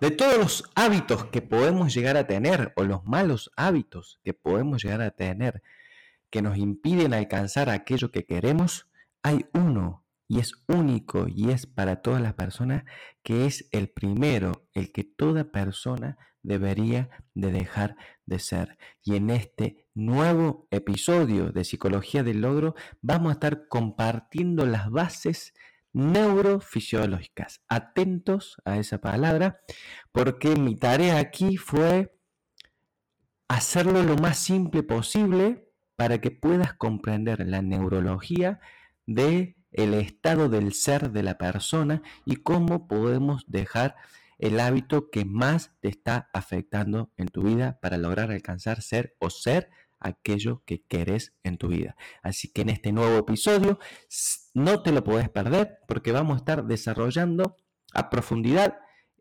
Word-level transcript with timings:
de 0.00 0.10
todos 0.10 0.38
los 0.38 0.64
hábitos 0.74 1.26
que 1.26 1.42
podemos 1.42 1.94
llegar 1.94 2.16
a 2.16 2.26
tener 2.26 2.72
o 2.76 2.84
los 2.84 3.04
malos 3.04 3.50
hábitos 3.56 4.20
que 4.24 4.34
podemos 4.34 4.82
llegar 4.82 5.00
a 5.00 5.10
tener 5.10 5.62
que 6.30 6.42
nos 6.42 6.58
impiden 6.58 7.14
alcanzar 7.14 7.70
aquello 7.70 8.10
que 8.10 8.24
queremos, 8.24 8.88
hay 9.22 9.46
uno 9.54 10.04
y 10.28 10.40
es 10.40 10.52
único 10.66 11.26
y 11.28 11.50
es 11.50 11.66
para 11.66 12.02
todas 12.02 12.20
las 12.20 12.34
personas 12.34 12.84
que 13.22 13.46
es 13.46 13.68
el 13.72 13.88
primero, 13.88 14.68
el 14.74 14.92
que 14.92 15.04
toda 15.04 15.50
persona 15.50 16.18
debería 16.42 17.10
de 17.34 17.52
dejar 17.52 17.96
de 18.24 18.38
ser. 18.38 18.78
Y 19.02 19.16
en 19.16 19.30
este 19.30 19.86
nuevo 19.94 20.66
episodio 20.70 21.52
de 21.52 21.64
Psicología 21.64 22.22
del 22.22 22.40
Logro 22.40 22.74
vamos 23.00 23.30
a 23.30 23.34
estar 23.34 23.68
compartiendo 23.68 24.66
las 24.66 24.90
bases 24.90 25.54
neurofisiológicas. 25.96 27.62
Atentos 27.68 28.60
a 28.66 28.76
esa 28.76 28.98
palabra, 28.98 29.60
porque 30.12 30.54
mi 30.54 30.76
tarea 30.76 31.18
aquí 31.18 31.56
fue 31.56 32.14
hacerlo 33.48 34.02
lo 34.02 34.16
más 34.16 34.36
simple 34.36 34.82
posible 34.82 35.70
para 35.96 36.20
que 36.20 36.30
puedas 36.30 36.74
comprender 36.74 37.46
la 37.46 37.62
neurología 37.62 38.60
de 39.06 39.56
el 39.72 39.94
estado 39.94 40.50
del 40.50 40.74
ser 40.74 41.12
de 41.12 41.22
la 41.22 41.38
persona 41.38 42.02
y 42.26 42.36
cómo 42.36 42.88
podemos 42.88 43.44
dejar 43.46 43.96
el 44.38 44.60
hábito 44.60 45.08
que 45.10 45.24
más 45.24 45.72
te 45.80 45.88
está 45.88 46.28
afectando 46.34 47.10
en 47.16 47.28
tu 47.28 47.42
vida 47.42 47.78
para 47.80 47.96
lograr 47.96 48.30
alcanzar 48.30 48.82
ser 48.82 49.16
o 49.18 49.30
ser 49.30 49.70
aquello 50.06 50.62
que 50.64 50.82
querés 50.82 51.34
en 51.42 51.58
tu 51.58 51.68
vida. 51.68 51.96
Así 52.22 52.52
que 52.52 52.62
en 52.62 52.70
este 52.70 52.92
nuevo 52.92 53.16
episodio 53.18 53.78
no 54.54 54.82
te 54.82 54.92
lo 54.92 55.04
puedes 55.04 55.28
perder 55.28 55.78
porque 55.86 56.12
vamos 56.12 56.36
a 56.36 56.38
estar 56.38 56.64
desarrollando 56.64 57.56
a 57.92 58.10
profundidad 58.10 58.78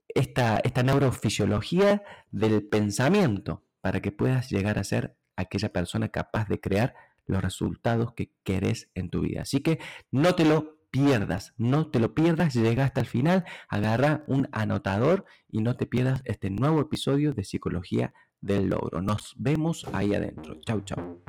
esta, 0.07 0.59
esta 0.63 0.83
neurofisiología 0.83 2.03
del 2.31 2.67
pensamiento 2.67 3.63
para 3.81 4.01
que 4.01 4.11
puedas 4.11 4.49
llegar 4.49 4.79
a 4.79 4.83
ser 4.83 5.17
aquella 5.35 5.69
persona 5.71 6.09
capaz 6.09 6.47
de 6.47 6.59
crear 6.59 6.95
los 7.27 7.41
resultados 7.41 8.13
que 8.13 8.31
querés 8.43 8.89
en 8.95 9.09
tu 9.09 9.21
vida. 9.21 9.41
Así 9.41 9.61
que 9.61 9.79
no 10.11 10.35
te 10.35 10.45
lo 10.45 10.75
pierdas, 10.91 11.53
no 11.57 11.91
te 11.91 11.99
lo 11.99 12.15
pierdas, 12.15 12.53
llega 12.53 12.85
hasta 12.85 13.01
el 13.01 13.07
final, 13.07 13.43
agarra 13.67 14.23
un 14.27 14.47
anotador 14.53 15.25
y 15.49 15.61
no 15.61 15.75
te 15.75 15.85
pierdas 15.85 16.21
este 16.23 16.49
nuevo 16.49 16.79
episodio 16.79 17.33
de 17.33 17.43
Psicología 17.43 18.13
del 18.45 18.69
Logro. 18.69 19.01
Nos 19.01 19.33
vemos 19.37 19.87
ahí 19.93 20.13
adentro. 20.13 20.55
Chau, 20.61 20.81
chau. 20.81 21.19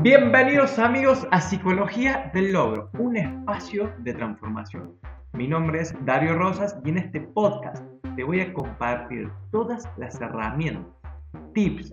Bienvenidos 0.00 0.78
amigos 0.78 1.26
a 1.30 1.40
Psicología 1.40 2.30
del 2.34 2.52
Logro, 2.52 2.90
un 2.98 3.16
espacio 3.16 3.92
de 3.98 4.14
transformación. 4.14 4.92
Mi 5.32 5.46
nombre 5.46 5.80
es 5.80 5.94
Dario 6.04 6.36
Rosas 6.36 6.76
y 6.84 6.90
en 6.90 6.98
este 6.98 7.20
podcast 7.20 7.84
te 8.16 8.24
voy 8.24 8.40
a 8.40 8.52
compartir 8.52 9.30
todas 9.50 9.88
las 9.96 10.20
herramientas, 10.20 10.84
tips 11.54 11.92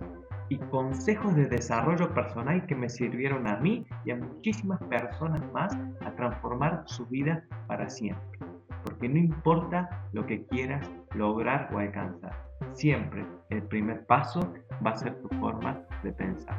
y 0.50 0.58
consejos 0.58 1.36
de 1.36 1.46
desarrollo 1.46 2.12
personal 2.14 2.66
que 2.66 2.76
me 2.76 2.90
sirvieron 2.90 3.48
a 3.48 3.58
mí 3.58 3.86
y 4.04 4.12
a 4.12 4.16
muchísimas 4.16 4.82
personas 4.84 5.42
más 5.54 5.78
a 6.06 6.12
transformar 6.16 6.84
su 6.86 7.06
vida 7.06 7.44
para 7.68 7.90
siempre. 7.90 8.40
Porque 8.84 9.08
no 9.08 9.20
importa 9.20 9.90
lo 10.12 10.26
que 10.26 10.44
quieras 10.46 10.90
lograr 11.14 11.70
o 11.74 11.78
alcanzar, 11.78 12.34
siempre 12.74 13.26
el 13.50 13.62
primer 13.64 14.06
paso 14.06 14.54
va 14.86 14.92
a 14.92 14.98
ser 14.98 15.22
tu 15.22 15.28
forma 15.40 15.78
de 16.02 16.12
pensar. 16.14 16.56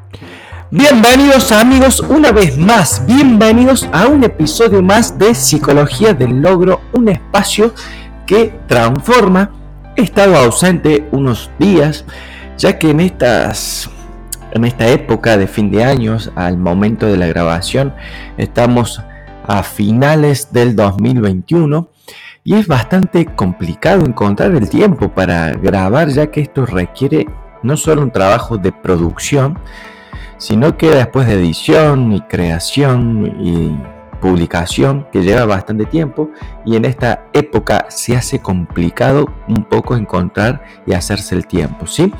Bienvenidos 0.70 1.50
amigos, 1.50 2.00
una 2.00 2.30
vez 2.30 2.56
más, 2.58 3.04
bienvenidos 3.06 3.88
a 3.92 4.06
un 4.06 4.22
episodio 4.22 4.82
más 4.82 5.18
de 5.18 5.34
Psicología 5.34 6.14
del 6.14 6.40
Logro, 6.40 6.80
un 6.92 7.08
espacio 7.08 7.72
que 8.26 8.54
transforma. 8.68 9.50
He 9.96 10.02
estado 10.02 10.36
ausente 10.36 11.08
unos 11.10 11.50
días, 11.58 12.04
ya 12.60 12.78
que 12.78 12.90
en 12.90 13.00
estas 13.00 13.90
en 14.52 14.64
esta 14.64 14.88
época 14.88 15.38
de 15.38 15.46
fin 15.46 15.70
de 15.70 15.84
años, 15.84 16.30
al 16.34 16.58
momento 16.58 17.06
de 17.06 17.16
la 17.16 17.26
grabación, 17.26 17.94
estamos 18.36 19.00
a 19.46 19.62
finales 19.62 20.52
del 20.52 20.76
2021 20.76 21.88
y 22.44 22.54
es 22.56 22.66
bastante 22.66 23.24
complicado 23.24 24.04
encontrar 24.04 24.50
el 24.54 24.68
tiempo 24.68 25.08
para 25.08 25.52
grabar 25.52 26.08
ya 26.08 26.30
que 26.30 26.40
esto 26.40 26.66
requiere 26.66 27.26
no 27.62 27.76
solo 27.76 28.02
un 28.02 28.10
trabajo 28.10 28.58
de 28.58 28.72
producción, 28.72 29.58
sino 30.36 30.76
que 30.76 30.90
después 30.90 31.26
de 31.28 31.34
edición 31.34 32.12
y 32.12 32.20
creación 32.22 33.36
y 33.40 33.78
publicación 34.20 35.06
que 35.10 35.22
lleva 35.22 35.44
bastante 35.46 35.86
tiempo 35.86 36.30
y 36.64 36.76
en 36.76 36.84
esta 36.84 37.26
época 37.32 37.86
se 37.88 38.16
hace 38.16 38.40
complicado 38.40 39.26
un 39.48 39.64
poco 39.64 39.96
encontrar 39.96 40.62
y 40.86 40.92
hacerse 40.92 41.34
el 41.34 41.46
tiempo, 41.46 41.86
¿sí? 41.86 42.12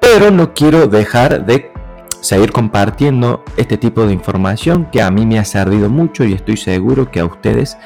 Pero 0.00 0.30
no 0.30 0.52
quiero 0.52 0.86
dejar 0.86 1.46
de 1.46 1.72
seguir 2.20 2.52
compartiendo 2.52 3.44
este 3.56 3.76
tipo 3.76 4.06
de 4.06 4.14
información 4.14 4.88
que 4.90 5.02
a 5.02 5.10
mí 5.10 5.26
me 5.26 5.38
ha 5.38 5.44
servido 5.44 5.90
mucho 5.90 6.24
y 6.24 6.32
estoy 6.32 6.56
seguro 6.56 7.10
que 7.10 7.20
a 7.20 7.26
ustedes 7.26 7.76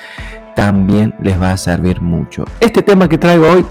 también 0.55 1.15
les 1.21 1.41
va 1.41 1.53
a 1.53 1.57
servir 1.57 2.01
mucho. 2.01 2.45
Este 2.61 2.83
tema 2.83 3.09
que 3.09 3.19
traigo 3.19 3.49
hoy 3.49 3.67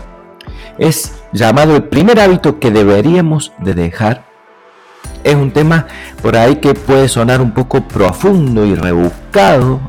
es 0.77 1.23
llamado 1.33 1.75
el 1.75 1.83
primer 1.85 2.19
hábito 2.19 2.59
que 2.59 2.71
deberíamos 2.71 3.53
de 3.59 3.73
dejar 3.73 4.26
es 5.27 5.35
un 5.35 5.51
tema 5.51 5.87
por 6.21 6.37
ahí 6.37 6.55
que 6.57 6.73
puede 6.73 7.07
sonar 7.09 7.41
un 7.41 7.51
poco 7.51 7.81
profundo 7.87 8.65
y 8.65 8.75
rebuscado, 8.75 9.79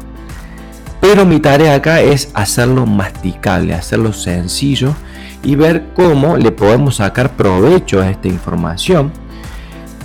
pero 1.01 1.25
mi 1.25 1.39
tarea 1.41 1.75
acá 1.75 2.01
es 2.01 2.31
hacerlo 2.35 2.87
masticable, 2.87 3.73
hacerlo 3.75 4.13
sencillo 4.13 4.95
y 5.43 5.55
ver 5.55 5.87
cómo 5.95 6.37
le 6.37 6.51
podemos 6.51 6.97
sacar 6.97 7.37
provecho 7.37 8.01
a 8.01 8.11
esta 8.11 8.29
información, 8.29 9.13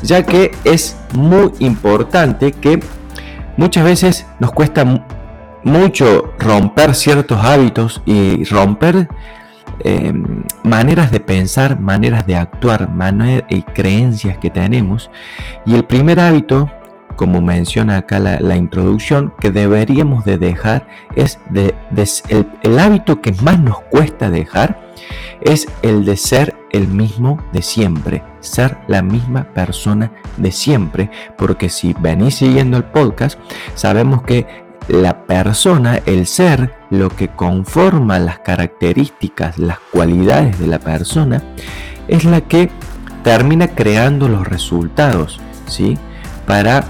ya 0.04 0.24
que 0.24 0.52
es 0.64 0.96
muy 1.14 1.52
importante 1.60 2.52
que 2.52 2.80
muchas 3.58 3.84
veces 3.84 4.26
nos 4.40 4.52
cuesta 4.52 4.86
mucho 5.64 6.34
romper 6.38 6.94
ciertos 6.94 7.44
hábitos 7.44 8.02
y 8.06 8.44
romper 8.46 9.08
Em, 9.80 10.44
maneras 10.64 11.12
de 11.12 11.20
pensar, 11.20 11.80
maneras 11.80 12.26
de 12.28 12.36
actuar, 12.36 12.90
maneras 12.90 13.44
y 13.50 13.64
creencias 13.64 14.38
que 14.38 14.50
tenemos. 14.50 15.10
Y 15.66 15.76
el 15.76 15.84
primer 15.86 16.20
hábito, 16.20 16.72
como 17.16 17.42
menciona 17.42 17.98
acá 17.98 18.20
la, 18.20 18.56
introducción, 18.56 19.34
que 19.40 19.52
deberíamos 19.52 20.26
de 20.26 20.38
dejar 20.38 20.88
es 21.16 21.40
de, 21.50 21.76
el, 22.30 22.80
hábito 22.80 23.22
que 23.22 23.34
más 23.44 23.60
nos 23.60 23.82
cuesta 23.82 24.30
dejar 24.30 24.80
es 25.42 25.68
el 25.82 26.06
de 26.06 26.18
ser 26.18 26.56
el 26.72 26.88
mismo 26.88 27.40
de 27.52 27.62
siempre, 27.62 28.24
ser 28.40 28.78
la 28.88 29.02
misma 29.02 29.44
persona 29.54 30.12
de 30.38 30.52
siempre, 30.52 31.12
porque 31.38 31.70
si 31.70 31.94
venís 32.00 32.36
siguiendo 32.36 32.78
el 32.78 32.86
podcast, 32.86 33.40
sabemos 33.76 34.24
que 34.24 34.48
la 34.88 35.26
persona, 35.26 36.00
el 36.06 36.26
ser, 36.26 36.74
lo 36.94 37.10
que 37.10 37.28
conforma 37.28 38.20
las 38.20 38.40
características, 38.40 39.58
las 39.58 39.80
cualidades 39.92 40.60
de 40.60 40.68
la 40.68 40.80
persona, 40.80 41.42
es 42.08 42.24
la 42.24 42.42
que 42.42 42.70
termina 43.24 43.70
creando 43.70 44.30
los 44.30 44.48
resultados, 44.48 45.40
¿sí? 45.68 45.98
Para 46.46 46.86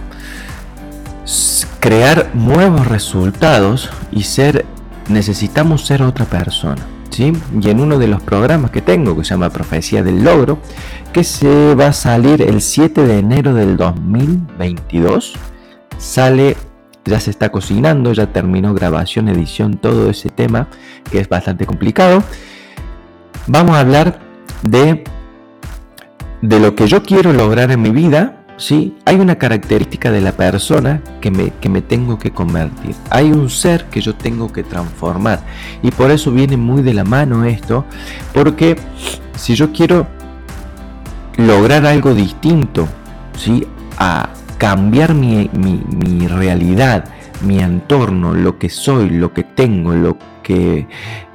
crear 1.80 2.32
nuevos 2.34 2.88
resultados 2.88 3.90
y 4.12 4.24
ser, 4.24 4.66
necesitamos 5.08 5.86
ser 5.86 6.04
otra 6.04 6.26
persona, 6.26 6.82
¿sí? 7.10 7.34
Y 7.62 7.70
en 7.70 7.80
uno 7.80 7.98
de 7.98 8.08
los 8.08 8.22
programas 8.22 8.72
que 8.72 8.82
tengo, 8.82 9.16
que 9.16 9.24
se 9.24 9.32
llama 9.32 9.52
Profecía 9.52 10.04
del 10.04 10.24
Logro, 10.24 10.60
que 11.14 11.24
se 11.24 11.76
va 11.76 11.88
a 11.88 11.94
salir 11.94 12.42
el 12.42 12.62
7 12.62 13.06
de 13.06 13.20
enero 13.20 13.54
del 13.54 13.78
2022, 13.78 15.34
sale 15.98 16.58
ya 17.06 17.20
se 17.20 17.32
está 17.32 17.50
cocinando, 17.50 18.14
ya 18.14 18.28
terminó 18.28 18.74
grabación, 18.74 19.28
edición, 19.30 19.78
todo 19.78 20.10
ese 20.10 20.30
tema 20.30 20.68
que 21.10 21.20
es 21.20 21.30
bastante 21.30 21.66
complicado. 21.66 22.24
Vamos 23.48 23.76
a 23.76 23.82
hablar 23.82 24.20
de, 24.62 25.04
de 26.42 26.60
lo 26.60 26.76
que 26.76 26.88
yo 26.88 27.04
quiero 27.04 27.34
lograr 27.34 27.72
en 27.72 27.82
mi 27.82 27.90
vida. 27.90 28.46
¿sí? 28.58 28.96
Hay 29.06 29.20
una 29.20 29.36
característica 29.36 30.12
de 30.12 30.22
la 30.22 30.32
persona 30.32 31.02
que 31.20 31.30
me, 31.30 31.52
que 31.60 31.68
me 31.68 31.82
tengo 31.82 32.18
que 32.18 32.32
convertir. 32.32 32.96
Hay 33.10 33.32
un 33.32 33.50
ser 33.50 33.86
que 33.86 34.00
yo 34.00 34.16
tengo 34.16 34.52
que 34.52 34.64
transformar. 34.64 35.42
Y 35.82 35.92
por 35.92 36.12
eso 36.12 36.32
viene 36.32 36.56
muy 36.56 36.82
de 36.82 36.94
la 36.94 37.04
mano 37.04 37.44
esto. 37.44 37.86
Porque 38.34 38.78
si 39.36 39.56
yo 39.56 39.74
quiero 39.74 40.08
lograr 41.38 41.86
algo 41.86 42.14
distinto, 42.14 42.88
¿sí? 43.38 43.68
A, 43.98 44.30
cambiar 44.64 45.14
mi, 45.14 45.50
realidad, 46.30 47.04
mi 47.46 47.60
entorno, 47.60 48.34
lo 48.34 48.60
que 48.60 48.70
soy, 48.70 49.10
lo 49.10 49.34
que 49.34 49.44
tengo, 49.44 49.94
lo 49.94 50.18
que 50.42 50.88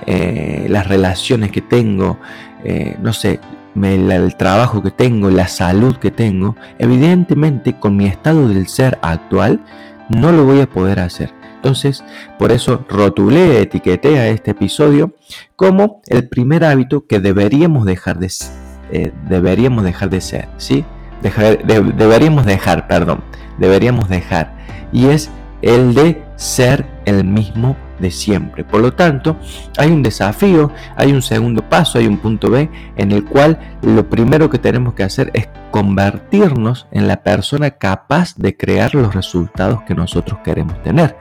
eh, 0.07 0.67
las 0.71 0.87
relaciones 0.87 1.51
que 1.51 1.61
tengo, 1.61 2.19
eh, 2.65 2.97
no 3.03 3.13
sé, 3.13 3.39
el 3.83 4.35
trabajo 4.39 4.83
que 4.83 4.91
tengo, 4.91 5.29
la 5.29 5.47
salud 5.47 5.99
que 5.99 6.11
tengo, 6.11 6.57
evidentemente 6.79 7.79
con 7.79 7.97
mi 7.97 8.07
estado 8.07 8.49
del 8.49 8.67
ser 8.67 8.99
actual 9.03 9.61
no 10.09 10.33
lo 10.33 10.47
voy 10.47 10.63
a 10.63 10.67
poder 10.71 10.99
hacer. 10.99 11.35
Entonces, 11.57 12.03
por 12.39 12.51
eso 12.51 12.87
rotulé, 12.89 13.61
etiqueté 13.61 14.19
a 14.21 14.29
este 14.29 14.53
episodio 14.53 15.13
como 15.55 16.01
el 16.07 16.27
primer 16.31 16.65
hábito 16.65 17.07
que 17.07 17.21
deberíamos 17.21 17.85
dejar 17.85 18.21
de, 18.21 18.33
eh, 18.91 19.13
deberíamos 19.29 19.85
dejar 19.85 20.09
de 20.09 20.23
ser, 20.23 20.49
¿sí? 20.57 20.87
Deberíamos 21.23 22.47
dejar, 22.47 22.87
perdón, 22.87 23.23
deberíamos 23.59 24.09
dejar. 24.09 24.55
Y 24.93 25.07
es 25.07 25.31
el 25.63 25.95
de 25.95 26.23
ser 26.37 26.87
el 27.05 27.25
mismo 27.25 27.77
de 27.99 28.11
siempre. 28.11 28.65
Por 28.65 28.81
lo 28.81 28.93
tanto, 28.93 29.37
hay 29.77 29.91
un 29.91 30.03
desafío, 30.03 30.71
hay 30.97 31.13
un 31.13 31.23
segundo 31.23 31.69
paso, 31.69 31.99
hay 31.99 32.07
un 32.07 32.19
punto 32.19 32.51
B 32.51 32.71
en 32.97 33.13
el 33.13 33.25
cual 33.25 33.59
lo 33.83 34.09
primero 34.09 34.49
que 34.51 34.59
tenemos 34.59 34.95
que 34.95 35.03
hacer 35.03 35.31
es 35.35 35.49
convertirnos 35.71 36.87
en 36.93 37.09
la 37.09 37.23
persona 37.23 37.73
capaz 37.73 38.37
de 38.37 38.57
crear 38.57 38.95
los 38.95 39.15
resultados 39.15 39.83
que 39.83 39.95
nosotros 39.95 40.39
queremos 40.45 40.81
tener. 40.83 41.17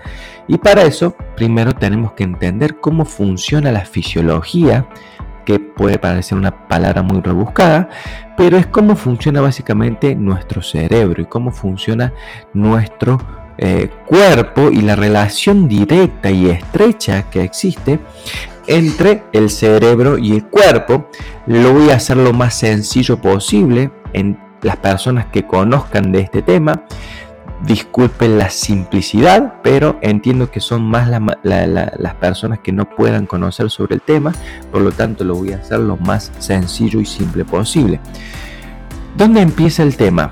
Y 0.47 0.57
para 0.57 0.83
eso, 0.83 1.15
primero 1.35 1.73
tenemos 1.73 2.13
que 2.13 2.23
entender 2.23 2.79
cómo 2.79 3.05
funciona 3.05 3.71
la 3.71 3.85
fisiología 3.85 4.87
puede 5.77 5.99
parecer 5.99 6.37
una 6.37 6.67
palabra 6.67 7.03
muy 7.03 7.21
rebuscada, 7.21 7.89
pero 8.35 8.57
es 8.57 8.67
cómo 8.67 8.95
funciona 8.95 9.39
básicamente 9.39 10.15
nuestro 10.15 10.61
cerebro 10.61 11.21
y 11.21 11.25
cómo 11.25 11.51
funciona 11.51 12.11
nuestro 12.53 13.19
eh, 13.59 13.89
cuerpo 14.05 14.69
y 14.71 14.81
la 14.81 14.95
relación 14.95 15.67
directa 15.67 16.29
y 16.29 16.49
estrecha 16.49 17.29
que 17.29 17.43
existe 17.43 17.99
entre 18.67 19.23
el 19.31 19.49
cerebro 19.49 20.17
y 20.17 20.33
el 20.33 20.45
cuerpo. 20.45 21.09
Lo 21.45 21.73
voy 21.73 21.91
a 21.91 21.95
hacer 21.95 22.17
lo 22.17 22.33
más 22.33 22.55
sencillo 22.55 23.21
posible 23.21 23.91
en 24.13 24.37
las 24.61 24.77
personas 24.77 25.27
que 25.27 25.45
conozcan 25.45 26.11
de 26.11 26.21
este 26.21 26.41
tema. 26.41 26.83
Disculpen 27.65 28.37
la 28.37 28.49
simplicidad, 28.51 29.55
pero 29.63 29.97
entiendo 30.01 30.51
que 30.51 30.59
son 30.59 30.83
más 30.83 31.09
las 31.09 32.15
personas 32.15 32.59
que 32.59 32.71
no 32.71 32.87
puedan 32.87 33.25
conocer 33.25 33.69
sobre 33.71 33.95
el 33.95 34.01
tema, 34.01 34.31
por 34.71 34.81
lo 34.81 34.91
tanto 34.91 35.23
lo 35.23 35.35
voy 35.35 35.53
a 35.53 35.57
hacer 35.57 35.79
lo 35.79 35.97
más 35.97 36.31
sencillo 36.37 36.99
y 36.99 37.05
simple 37.05 37.45
posible. 37.45 37.99
¿Dónde 39.17 39.41
empieza 39.41 39.81
el 39.81 39.97
tema? 39.97 40.31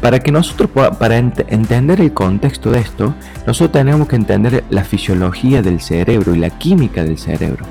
Para, 0.00 0.20
que 0.20 0.32
nosotros, 0.32 0.70
para 0.98 1.18
entender 1.18 2.00
el 2.00 2.14
contexto 2.14 2.70
de 2.70 2.78
esto, 2.78 3.14
nosotros 3.46 3.72
tenemos 3.72 4.08
que 4.08 4.16
entender 4.16 4.64
la 4.70 4.84
fisiología 4.84 5.60
del 5.60 5.82
cerebro 5.82 6.34
y 6.34 6.38
la 6.38 6.48
química 6.48 7.04
del 7.04 7.18
cerebro. 7.18 7.66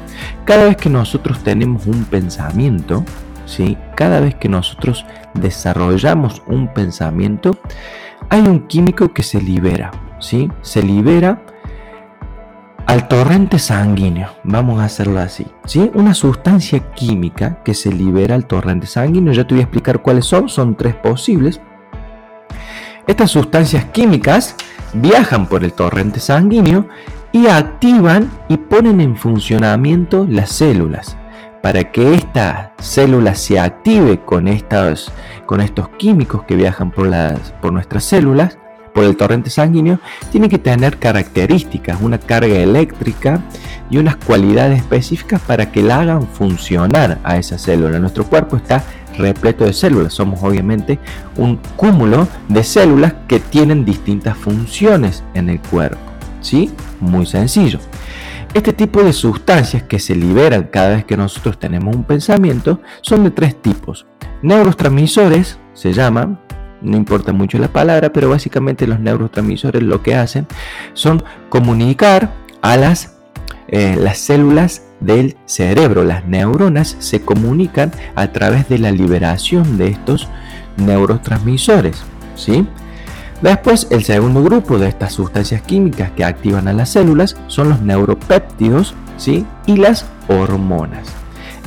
Cada 0.46 0.66
vez 0.66 0.78
que 0.78 0.90
nosotros 0.90 1.40
tenemos 1.44 1.88
un 1.88 2.04
pensamiento, 2.04 3.04
¿sí? 3.48 3.76
cada 3.96 4.20
vez 4.20 4.36
que 4.36 4.50
nosotros 4.50 5.04
desarrollamos 5.34 6.44
un 6.46 6.72
pensamiento, 6.72 7.58
hay 8.30 8.42
un 8.42 8.68
químico 8.68 9.12
que 9.14 9.24
se 9.24 9.42
libera, 9.42 9.92
¿sí? 10.20 10.50
se 10.62 10.84
libera 10.84 11.44
al 12.86 13.08
torrente 13.08 13.60
sanguíneo, 13.60 14.30
vamos 14.44 14.80
a 14.80 14.86
hacerlo 14.86 15.20
así, 15.20 15.46
¿sí? 15.66 15.92
Una 15.94 16.16
sustancia 16.16 16.80
química 16.94 17.62
que 17.64 17.76
se 17.76 17.92
libera 17.92 18.34
al 18.34 18.48
torrente 18.48 18.88
sanguíneo, 18.88 19.32
ya 19.32 19.46
te 19.46 19.54
voy 19.54 19.62
a 19.62 19.64
explicar 19.66 20.02
cuáles 20.02 20.26
son, 20.26 20.50
son 20.50 20.76
tres 20.76 20.96
posibles. 20.96 21.62
Estas 23.06 23.30
sustancias 23.30 23.86
químicas 23.86 24.56
viajan 24.94 25.48
por 25.48 25.64
el 25.64 25.74
torrente 25.74 26.20
sanguíneo 26.20 26.88
y 27.32 27.46
activan 27.46 28.30
y 28.48 28.58
ponen 28.58 29.02
en 29.02 29.16
funcionamiento 29.16 30.26
las 30.28 30.50
células. 30.50 31.16
Para 31.62 31.92
que 31.92 32.16
esta 32.16 32.74
célula 32.80 33.36
se 33.36 33.60
active 33.60 34.20
con, 34.26 34.48
estos 34.48 35.12
químicos 35.98 36.44
que 36.44 36.56
viajan 36.56 36.92
por, 36.92 37.08
las, 37.08 37.54
nuestras 37.64 38.04
células, 38.06 38.58
por 38.94 39.04
el 39.04 39.18
torrente 39.18 39.50
sanguíneo, 39.50 40.00
tiene 40.32 40.50
que 40.50 40.58
tener 40.58 40.98
características, 40.98 42.00
una 42.02 42.18
carga 42.18 42.56
eléctrica 42.56 43.44
y 43.90 43.98
unas 43.98 44.16
cualidades 44.16 44.80
específicas 44.80 45.42
para 45.42 45.72
que 45.72 45.82
la 45.82 46.02
hagan 46.02 46.28
funcionar 46.28 47.20
a 47.24 47.38
esa 47.38 47.58
célula. 47.58 48.00
Nuestro 48.00 48.26
cuerpo 48.26 48.56
está 48.56 48.84
repleto 49.18 49.66
de 49.66 49.74
células. 49.74 50.14
Somos 50.14 50.42
obviamente 50.42 50.98
un 51.38 51.60
cúmulo 51.76 52.28
de 52.48 52.64
células 52.64 53.14
que 53.28 53.40
tienen 53.40 53.86
distintas 53.86 54.38
funciones 54.38 55.24
en 55.34 55.50
el 55.50 55.60
cuerpo. 55.60 56.00
¿Sí? 56.42 56.72
Muy 57.00 57.26
sencillo. 57.26 57.80
Este 58.54 58.74
tipo 58.74 59.04
de 59.04 59.14
sustancias 59.14 59.84
que 59.84 60.00
se 60.00 60.16
liberan 60.16 60.70
cada 60.72 60.90
vez 60.90 61.06
que 61.06 61.16
nosotros 61.16 61.60
tenemos 61.60 61.96
un 61.96 62.04
pensamiento 62.04 62.82
son 63.02 63.24
de 63.24 63.30
tres 63.30 63.62
tipos. 63.62 64.08
Neurotransmisores 64.42 65.60
se 65.74 65.94
llaman, 65.94 66.40
no 66.82 66.98
importa 66.98 67.32
mucho 67.32 67.60
la 67.60 67.68
palabra, 67.68 68.12
pero 68.12 68.28
básicamente 68.28 68.88
los 68.88 69.00
neurotransmisores 69.00 69.84
lo 69.84 70.02
que 70.02 70.16
hacen 70.16 70.48
son 70.94 71.24
comunicar 71.50 72.34
a 72.64 72.76
las, 72.76 73.20
eh, 73.68 73.96
las 74.00 74.18
células 74.18 74.82
del 75.00 75.38
cerebro. 75.46 76.04
Las 76.04 76.26
neuronas 76.26 76.96
se 76.98 77.22
comunican 77.22 77.92
a 78.16 78.32
través 78.32 78.68
de 78.68 78.80
la 78.80 78.92
liberación 78.92 79.78
de 79.78 79.90
estos 79.90 80.28
neurotransmisores. 80.78 82.02
¿sí? 82.36 82.68
Después, 83.42 83.88
el 83.90 84.04
segundo 84.04 84.44
grupo 84.44 84.78
de 84.78 84.90
estas 84.90 85.14
sustancias 85.14 85.62
químicas 85.62 86.12
que 86.12 86.26
activan 86.26 86.68
a 86.68 86.74
las 86.74 86.90
células 86.90 87.38
son 87.48 87.70
los 87.70 87.82
neuropéptidos 87.82 88.94
¿sí? 89.18 89.46
y 89.66 89.78
las 89.78 90.06
hormonas. 90.28 91.08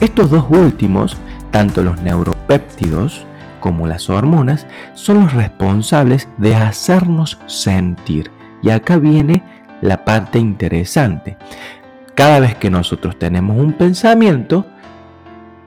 Estos 0.01 0.31
dos 0.31 0.45
últimos, 0.51 1.17
tanto 1.51 1.83
los 1.83 2.01
neuropéptidos 2.03 3.25
como 3.61 3.87
las 3.87 4.11
hormonas, 4.11 4.67
son 4.95 5.21
los 5.21 5.33
responsables 5.33 6.29
de 6.37 6.55
hacernos 6.55 7.39
sentir. 7.47 8.31
Y 8.63 8.71
acá 8.71 8.99
viene 8.99 9.43
la 9.81 10.05
parte 10.05 10.39
interesante. 10.39 11.39
Cada 12.15 12.41
vez 12.41 12.55
que 12.57 12.69
nosotros 12.69 13.19
tenemos 13.19 13.57
un 13.57 13.73
pensamiento, 13.73 14.67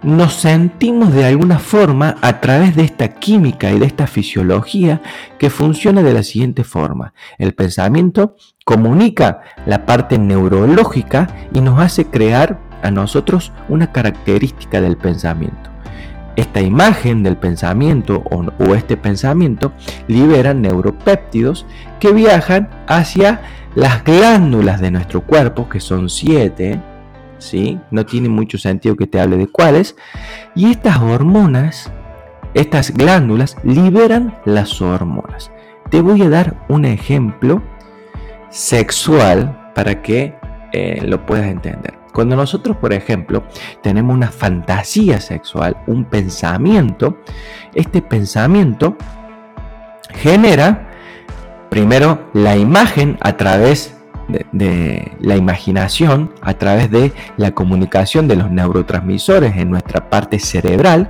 nos 0.06 0.36
sentimos 0.36 1.12
de 1.14 1.26
alguna 1.26 1.58
forma 1.58 2.16
a 2.22 2.40
través 2.40 2.76
de 2.76 2.84
esta 2.84 3.08
química 3.08 3.72
y 3.72 3.80
de 3.80 3.88
esta 3.88 4.06
fisiología 4.06 5.02
que 5.40 5.50
funciona 5.50 6.04
de 6.04 6.14
la 6.14 6.22
siguiente 6.22 6.64
forma. 6.64 7.14
El 7.40 7.56
pensamiento 7.56 8.36
comunica 8.66 9.42
la 9.66 9.88
parte 9.88 10.20
neurológica 10.20 11.28
y 11.54 11.60
nos 11.60 11.80
hace 11.80 12.06
crear 12.06 12.60
a 12.84 12.92
nosotros 12.92 13.52
una 13.68 13.92
característica 13.92 14.80
del 14.80 14.96
pensamiento. 14.96 15.72
Esta 16.36 16.62
imagen 16.62 17.24
del 17.24 17.38
pensamiento 17.38 18.24
o, 18.30 18.76
este 18.76 18.98
pensamiento 18.98 19.74
libera 20.08 20.54
neuropéptidos 20.54 21.66
que 22.00 22.12
viajan 22.12 22.70
hacia 22.88 23.42
las 23.74 24.04
glándulas 24.04 24.82
de 24.82 24.92
nuestro 24.92 25.22
cuerpo, 25.22 25.68
que 25.68 25.80
son 25.80 26.10
siete, 26.10 26.80
¿sí? 27.38 27.80
No 27.92 28.06
tiene 28.06 28.30
mucho 28.30 28.58
sentido 28.58 28.96
que 28.96 29.08
te 29.08 29.20
hable 29.20 29.38
de 29.38 29.48
cuáles. 29.48 29.96
Y 30.56 30.72
estas 30.72 30.98
hormonas, 31.00 31.92
estas 32.54 32.92
glándulas, 32.92 33.58
liberan 33.64 34.38
las 34.46 34.82
hormonas. 34.82 35.52
Te 35.90 36.02
voy 36.02 36.22
a 36.22 36.30
dar 36.30 36.66
un 36.70 36.86
ejemplo 36.86 37.62
sexual 38.50 39.72
para 39.76 40.02
que 40.02 40.36
eh, 40.72 41.02
lo 41.06 41.26
puedas 41.26 41.48
entender. 41.48 41.96
Cuando 42.14 42.38
nosotros, 42.38 42.78
por 42.78 42.94
ejemplo, 42.94 43.44
tenemos 43.82 44.16
una 44.16 44.32
fantasía 44.32 45.20
sexual, 45.20 45.76
un 45.86 46.06
pensamiento, 46.06 47.18
este 47.74 48.02
pensamiento 48.02 48.96
genera 50.14 50.92
primero 51.70 52.30
la 52.34 52.56
imagen 52.56 53.18
a 53.20 53.36
través 53.36 53.95
de, 54.28 55.12
la 55.20 55.36
imaginación, 55.36 56.32
a 56.42 56.54
través 56.56 56.90
de 56.92 57.14
la 57.38 57.52
comunicación 57.52 58.28
de 58.28 58.36
los 58.36 58.52
neurotransmisores 58.52 59.56
en 59.58 59.70
nuestra 59.70 60.10
parte 60.10 60.40
cerebral. 60.40 61.10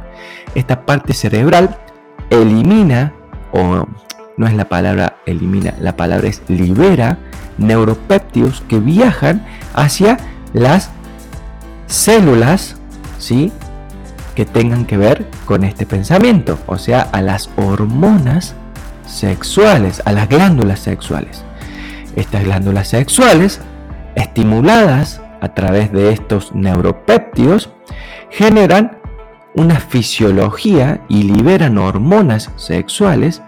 Esta 0.53 0.85
parte 0.85 1.13
cerebral 1.13 1.77
elimina, 2.29 3.13
o 3.51 3.87
no 4.37 4.47
es 4.47 4.53
la 4.53 4.65
palabra 4.65 5.17
elimina, 5.25 5.73
la 5.79 5.95
palabra 5.95 6.27
es 6.27 6.41
libera 6.47 7.17
neuropéptidos 7.57 8.61
que 8.67 8.79
viajan 8.79 9.45
hacia 9.73 10.17
las 10.53 10.89
células, 11.87 12.75
¿sí? 13.17 13.51
Que 14.35 14.45
tengan 14.45 14.85
que 14.85 14.97
ver 14.97 15.29
con 15.45 15.63
este 15.63 15.85
pensamiento, 15.85 16.59
o 16.65 16.77
sea, 16.77 17.01
a 17.01 17.21
las 17.21 17.49
hormonas 17.55 18.55
sexuales, 19.05 20.01
a 20.05 20.11
las 20.11 20.27
glándulas 20.27 20.79
sexuales. 20.79 21.43
Estas 22.15 22.43
glándulas 22.43 22.87
sexuales, 22.87 23.61
estimuladas 24.15 25.21
a 25.41 25.53
través 25.53 25.91
de 25.91 26.11
estos 26.11 26.53
neuropéptidos, 26.55 27.69
generan 28.29 28.99
una 29.55 29.79
fisiología 29.79 31.01
y 31.07 31.23
liberan 31.23 31.77
hormonas 31.77 32.51
sexuales 32.57 33.41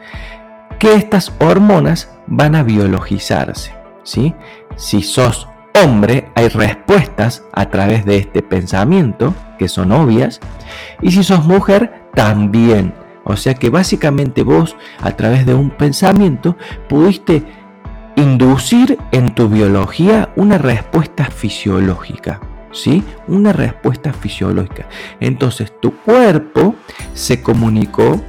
que 0.79 0.93
estas 0.93 1.33
hormonas 1.39 2.11
van 2.27 2.55
a 2.55 2.63
biologizarse. 2.63 3.73
¿sí? 4.03 4.33
Si 4.75 5.01
sos 5.01 5.47
hombre 5.83 6.29
hay 6.35 6.47
respuestas 6.49 7.43
a 7.53 7.69
través 7.69 8.05
de 8.05 8.17
este 8.17 8.41
pensamiento 8.41 9.33
que 9.59 9.67
son 9.67 9.91
obvias 9.91 10.39
y 11.01 11.11
si 11.11 11.23
sos 11.23 11.45
mujer 11.45 12.09
también. 12.13 12.93
O 13.23 13.35
sea 13.35 13.55
que 13.55 13.69
básicamente 13.69 14.43
vos 14.43 14.75
a 15.01 15.11
través 15.11 15.45
de 15.45 15.53
un 15.53 15.69
pensamiento 15.69 16.55
pudiste 16.87 17.43
inducir 18.17 18.97
en 19.11 19.33
tu 19.35 19.47
biología 19.47 20.29
una 20.35 20.57
respuesta 20.57 21.25
fisiológica. 21.25 22.41
¿Sí? 22.73 23.03
Una 23.27 23.53
respuesta 23.53 24.11
fisiológica. 24.11 24.87
Entonces 25.19 25.71
tu 25.79 25.95
cuerpo 25.95 26.75
se 27.13 27.41
comunicó, 27.41 28.21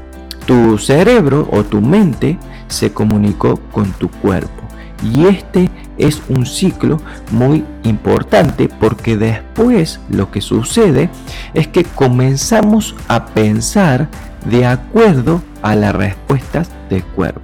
tu 0.46 0.78
cerebro 0.78 1.48
o 1.50 1.64
tu 1.64 1.80
mente 1.80 2.38
se 2.68 2.92
comunicó 2.92 3.56
con 3.72 3.90
tu 3.92 4.08
cuerpo. 4.08 4.62
Y 5.02 5.26
este 5.26 5.70
es 5.96 6.22
un 6.28 6.46
ciclo 6.46 6.98
muy 7.30 7.64
importante 7.82 8.68
porque 8.68 9.16
después 9.16 10.00
lo 10.08 10.30
que 10.30 10.40
sucede 10.40 11.10
es 11.54 11.66
que 11.66 11.84
comenzamos 11.84 12.94
a 13.08 13.26
pensar 13.26 14.08
de 14.48 14.66
acuerdo 14.66 15.42
a 15.62 15.74
las 15.74 15.94
respuestas 15.94 16.70
del 16.88 17.04
cuerpo. 17.04 17.42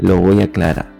Lo 0.00 0.16
voy 0.16 0.40
a 0.40 0.44
aclarar. 0.44 0.91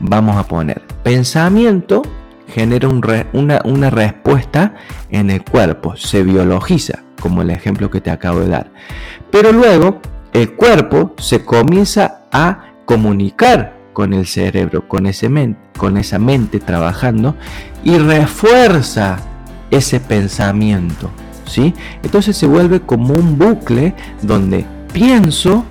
Vamos 0.00 0.36
a 0.36 0.44
poner 0.44 0.82
pensamiento 1.02 2.02
genera 2.48 2.88
una, 2.88 3.60
una 3.64 3.90
respuesta 3.90 4.74
en 5.10 5.30
el 5.30 5.44
cuerpo, 5.44 5.96
se 5.96 6.22
biologiza, 6.22 7.04
como 7.20 7.42
el 7.42 7.50
ejemplo 7.50 7.90
que 7.90 8.00
te 8.00 8.10
acabo 8.10 8.40
de 8.40 8.48
dar. 8.48 8.70
Pero 9.30 9.52
luego 9.52 10.00
el 10.32 10.54
cuerpo 10.54 11.14
se 11.18 11.44
comienza 11.44 12.22
a 12.32 12.72
comunicar 12.84 13.76
con 13.92 14.12
el 14.12 14.26
cerebro, 14.26 14.88
con, 14.88 15.06
ese 15.06 15.30
con 15.76 15.96
esa 15.96 16.18
mente 16.18 16.60
trabajando 16.60 17.36
y 17.84 17.98
refuerza 17.98 19.18
ese 19.70 20.00
pensamiento. 20.00 21.10
¿sí? 21.46 21.74
Entonces 22.02 22.36
se 22.36 22.46
vuelve 22.46 22.80
como 22.80 23.14
un 23.14 23.38
bucle 23.38 23.94
donde 24.22 24.66
pienso, 24.92 25.64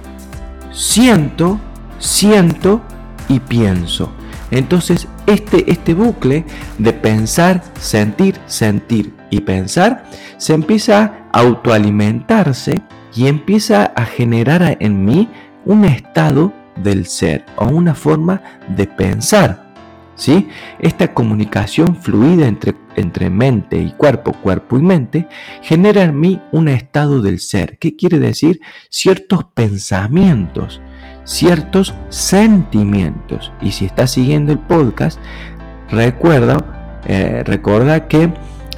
siento, 0.71 1.59
siento 1.99 2.81
y 3.27 3.39
pienso. 3.39 4.11
Entonces 4.51 5.07
este, 5.27 5.69
este 5.71 5.93
bucle 5.93 6.45
de 6.77 6.93
pensar, 6.93 7.63
sentir, 7.79 8.39
sentir 8.45 9.13
y 9.29 9.41
pensar 9.41 10.05
se 10.37 10.53
empieza 10.53 11.27
a 11.31 11.39
autoalimentarse 11.39 12.81
y 13.15 13.27
empieza 13.27 13.85
a 13.95 14.05
generar 14.05 14.77
en 14.79 15.05
mí 15.05 15.29
un 15.65 15.85
estado 15.85 16.53
del 16.75 17.05
ser 17.05 17.45
o 17.55 17.67
una 17.67 17.95
forma 17.95 18.41
de 18.67 18.85
pensar. 18.87 19.65
¿sí? 20.15 20.47
Esta 20.79 21.13
comunicación 21.13 21.95
fluida 21.95 22.47
entre, 22.47 22.75
entre 22.95 23.29
mente 23.29 23.77
y 23.77 23.91
cuerpo, 23.91 24.33
cuerpo 24.33 24.77
y 24.77 24.81
mente, 24.81 25.27
genera 25.61 26.03
en 26.03 26.19
mí 26.19 26.41
un 26.51 26.67
estado 26.67 27.21
del 27.21 27.39
ser. 27.39 27.77
¿Qué 27.77 27.95
quiere 27.95 28.19
decir? 28.19 28.59
Ciertos 28.89 29.45
pensamientos, 29.53 30.81
ciertos 31.25 31.93
sentimientos. 32.09 33.51
Y 33.61 33.71
si 33.71 33.85
estás 33.85 34.11
siguiendo 34.11 34.53
el 34.53 34.59
podcast, 34.59 35.19
recuerda, 35.89 37.01
eh, 37.05 37.43
recuerda 37.45 38.07
que 38.07 38.31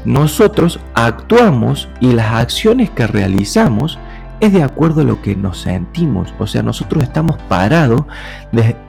nosotros 0.06 0.80
actuamos 0.96 1.90
y 2.00 2.14
las 2.14 2.34
acciones 2.34 2.90
que 2.90 3.06
realizamos 3.06 4.00
es 4.40 4.54
de 4.54 4.64
acuerdo 4.64 5.02
a 5.02 5.04
lo 5.04 5.22
que 5.22 5.36
nos 5.36 5.60
sentimos. 5.60 6.34
O 6.40 6.48
sea, 6.48 6.64
nosotros 6.64 7.04
estamos 7.04 7.38
parados 7.50 8.04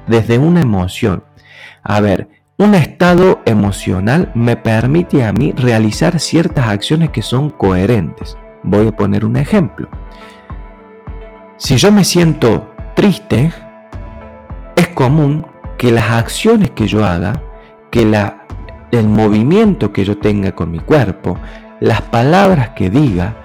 desde 0.06 0.38
una 0.38 0.60
emoción. 0.60 1.24
A 1.82 2.00
ver, 2.00 2.28
un 2.56 2.74
estado 2.74 3.40
emocional 3.46 4.30
me 4.34 4.56
permite 4.56 5.24
a 5.24 5.32
mí 5.32 5.52
realizar 5.56 6.18
ciertas 6.20 6.68
acciones 6.68 7.10
que 7.10 7.22
son 7.22 7.50
coherentes. 7.50 8.36
Voy 8.62 8.88
a 8.88 8.92
poner 8.92 9.24
un 9.24 9.36
ejemplo. 9.36 9.88
Si 11.56 11.76
yo 11.76 11.90
me 11.90 12.04
siento 12.04 12.68
triste, 12.98 13.52
es 14.74 14.88
común 14.88 15.46
que 15.76 15.92
las 15.92 16.10
acciones 16.10 16.72
que 16.72 16.88
yo 16.88 17.04
haga, 17.04 17.40
que 17.92 18.04
la, 18.04 18.44
el 18.90 19.06
movimiento 19.06 19.92
que 19.92 20.04
yo 20.04 20.18
tenga 20.18 20.50
con 20.50 20.72
mi 20.72 20.80
cuerpo, 20.80 21.38
las 21.78 22.02
palabras 22.02 22.70
que 22.70 22.90
diga, 22.90 23.36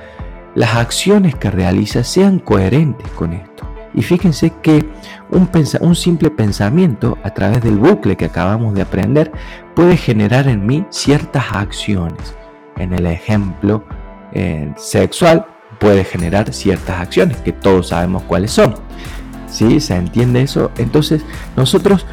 las 0.56 0.74
acciones 0.74 1.36
que 1.36 1.52
realiza 1.52 2.04
sean 2.04 2.40
coherentes 2.40 3.08
con 3.10 3.34
esto. 3.34 3.70
Y 3.94 4.02
fíjense 4.02 4.54
que 4.64 4.90
un, 5.30 5.48
un, 5.82 5.96
simple 5.96 6.32
pensamiento 6.32 7.20
a 7.22 7.30
través 7.30 7.62
del 7.62 7.78
bucle 7.78 8.18
que 8.18 8.26
acabamos 8.26 8.74
de 8.74 8.82
aprender 8.82 9.32
puede 9.76 9.98
generar 9.98 10.48
en 10.48 10.66
mí 10.66 10.84
ciertas 10.90 11.46
acciones. 11.52 12.36
En 12.76 12.92
el 12.92 13.06
ejemplo 13.06 13.84
eh, 14.32 14.74
sexual 14.78 15.46
puede 15.80 16.04
generar 16.04 16.52
ciertas 16.52 17.02
acciones 17.02 17.38
que 17.38 17.52
todos 17.52 17.90
sabemos 17.90 18.24
cuáles 18.24 18.50
son. 18.50 18.74
¿Sí? 19.54 19.80
¿Se 19.80 19.96
entiende 19.96 20.42
eso? 20.42 20.72
Entonces 20.78 21.22
nosotros 21.56 22.06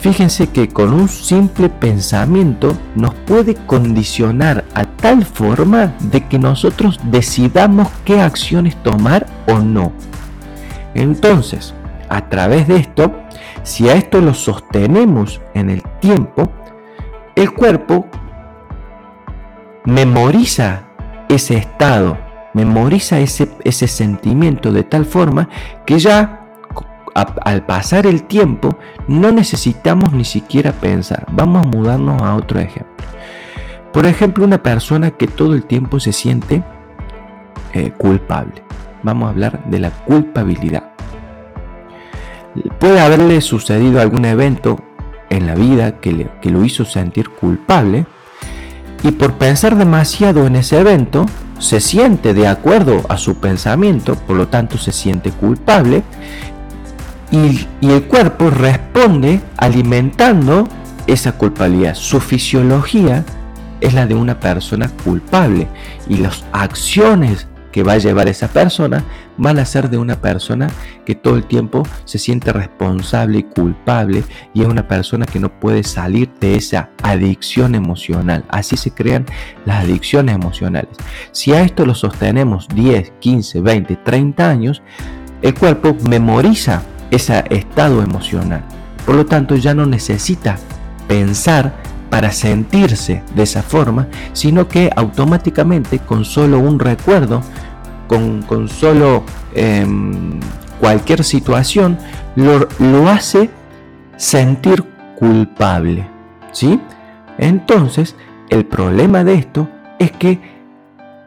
Fíjense 0.00 0.48
que 0.48 0.68
con 0.68 0.94
un 0.94 1.10
simple 1.10 1.68
pensamiento 1.68 2.74
nos 2.94 3.12
puede 3.14 3.54
condicionar 3.54 4.64
a 4.72 4.86
tal 4.86 5.26
forma 5.26 5.92
de 6.00 6.26
que 6.26 6.38
nosotros 6.38 6.98
decidamos 7.04 7.86
qué 8.06 8.22
acciones 8.22 8.82
tomar 8.82 9.26
o 9.46 9.58
no. 9.58 9.92
Entonces, 10.94 11.74
a 12.08 12.30
través 12.30 12.66
de 12.66 12.76
esto, 12.76 13.12
si 13.62 13.90
a 13.90 13.94
esto 13.94 14.22
lo 14.22 14.32
sostenemos 14.32 15.42
en 15.52 15.68
el 15.68 15.82
tiempo, 16.00 16.50
el 17.36 17.52
cuerpo 17.52 18.06
memoriza 19.84 20.84
ese 21.28 21.58
estado, 21.58 22.16
memoriza 22.54 23.18
ese, 23.18 23.50
ese 23.64 23.86
sentimiento 23.86 24.72
de 24.72 24.82
tal 24.82 25.04
forma 25.04 25.50
que 25.84 25.98
ya 25.98 26.39
al 27.14 27.66
pasar 27.66 28.06
el 28.06 28.24
tiempo 28.24 28.76
no 29.08 29.32
necesitamos 29.32 30.12
ni 30.12 30.24
siquiera 30.24 30.72
pensar. 30.72 31.26
Vamos 31.32 31.64
a 31.64 31.68
mudarnos 31.68 32.22
a 32.22 32.34
otro 32.34 32.60
ejemplo. 32.60 33.06
Por 33.92 34.06
ejemplo, 34.06 34.44
una 34.44 34.62
persona 34.62 35.10
que 35.10 35.26
todo 35.26 35.54
el 35.54 35.64
tiempo 35.64 35.98
se 35.98 36.12
siente 36.12 36.62
eh, 37.72 37.90
culpable. 37.96 38.62
Vamos 39.02 39.26
a 39.26 39.30
hablar 39.30 39.64
de 39.64 39.78
la 39.80 39.90
culpabilidad. 39.90 40.84
Puede 42.78 43.00
haberle 43.00 43.40
sucedido 43.40 44.00
algún 44.00 44.24
evento 44.24 44.78
en 45.28 45.46
la 45.46 45.54
vida 45.54 46.00
que, 46.00 46.28
que 46.40 46.50
lo 46.50 46.64
hizo 46.64 46.84
sentir 46.84 47.30
culpable 47.30 48.06
y 49.02 49.12
por 49.12 49.34
pensar 49.34 49.76
demasiado 49.76 50.46
en 50.46 50.56
ese 50.56 50.78
evento 50.78 51.26
se 51.58 51.80
siente 51.80 52.34
de 52.34 52.48
acuerdo 52.48 53.04
a 53.08 53.16
su 53.16 53.36
pensamiento, 53.36 54.14
por 54.14 54.36
lo 54.36 54.48
tanto 54.48 54.78
se 54.78 54.92
siente 54.92 55.30
culpable 55.30 56.02
y, 57.30 57.66
el 57.82 58.02
cuerpo 58.04 58.50
responde 58.50 59.40
alimentando 59.56 60.68
esa 61.06 61.32
culpabilidad. 61.32 61.94
Su 61.94 62.20
fisiología 62.20 63.24
es 63.80 63.94
la 63.94 64.06
de 64.06 64.14
una 64.14 64.38
persona 64.38 64.90
culpable 65.04 65.68
y 66.08 66.16
las 66.16 66.44
acciones 66.52 67.46
que 67.72 67.82
va 67.84 67.92
a 67.92 67.98
llevar 67.98 68.28
esa 68.28 68.48
persona 68.48 69.04
van 69.36 69.58
a 69.58 69.64
ser 69.64 69.88
de 69.90 69.96
una 69.96 70.20
persona 70.20 70.68
que 71.06 71.14
todo 71.14 71.36
el 71.36 71.44
tiempo 71.44 71.84
se 72.04 72.18
siente 72.18 72.52
responsable 72.52 73.38
y 73.38 73.42
culpable 73.44 74.24
y 74.52 74.62
es 74.62 74.66
una 74.66 74.88
persona 74.88 75.24
que 75.24 75.38
no 75.38 75.60
puede 75.60 75.84
salir 75.84 76.30
de 76.40 76.56
esa 76.56 76.90
adicción 77.02 77.76
emocional. 77.76 78.44
Así 78.48 78.76
se 78.76 78.90
crean 78.90 79.24
las 79.64 79.84
adicciones 79.84 80.34
emocionales. 80.34 80.96
Si 81.30 81.52
a 81.52 81.62
esto 81.62 81.86
lo 81.86 81.94
sostenemos 81.94 82.66
10, 82.74 83.12
15, 83.20 83.60
20, 83.60 83.96
30 83.96 84.50
años, 84.50 84.82
el 85.40 85.54
cuerpo 85.54 85.96
memoriza 86.02 86.82
ese 87.10 87.44
estado 87.50 88.02
emocional. 88.02 88.64
Por 89.06 89.14
lo 89.14 89.26
tanto, 89.26 89.56
ya 89.56 89.74
no 89.74 89.86
necesita 89.86 90.58
pensar 91.08 91.74
para 92.10 92.32
sentirse 92.32 93.22
de 93.34 93.44
esa 93.44 93.62
forma, 93.62 94.08
sino 94.32 94.68
que 94.68 94.90
automáticamente 94.94 96.00
con 96.00 96.24
solo 96.24 96.58
un 96.58 96.78
recuerdo, 96.78 97.42
con, 98.08 98.42
con 98.42 98.68
solo 98.68 99.24
em, 99.54 100.40
cualquier 100.80 101.24
situación, 101.24 101.98
lo, 102.34 102.68
lo, 102.80 103.08
hace 103.08 103.50
sentir 104.16 104.84
culpable. 105.18 106.08
¿sí? 106.52 106.80
Entonces, 107.38 108.16
el 108.48 108.66
problema 108.66 109.22
de 109.22 109.34
esto 109.34 109.68
es 110.00 110.10
que 110.10 110.49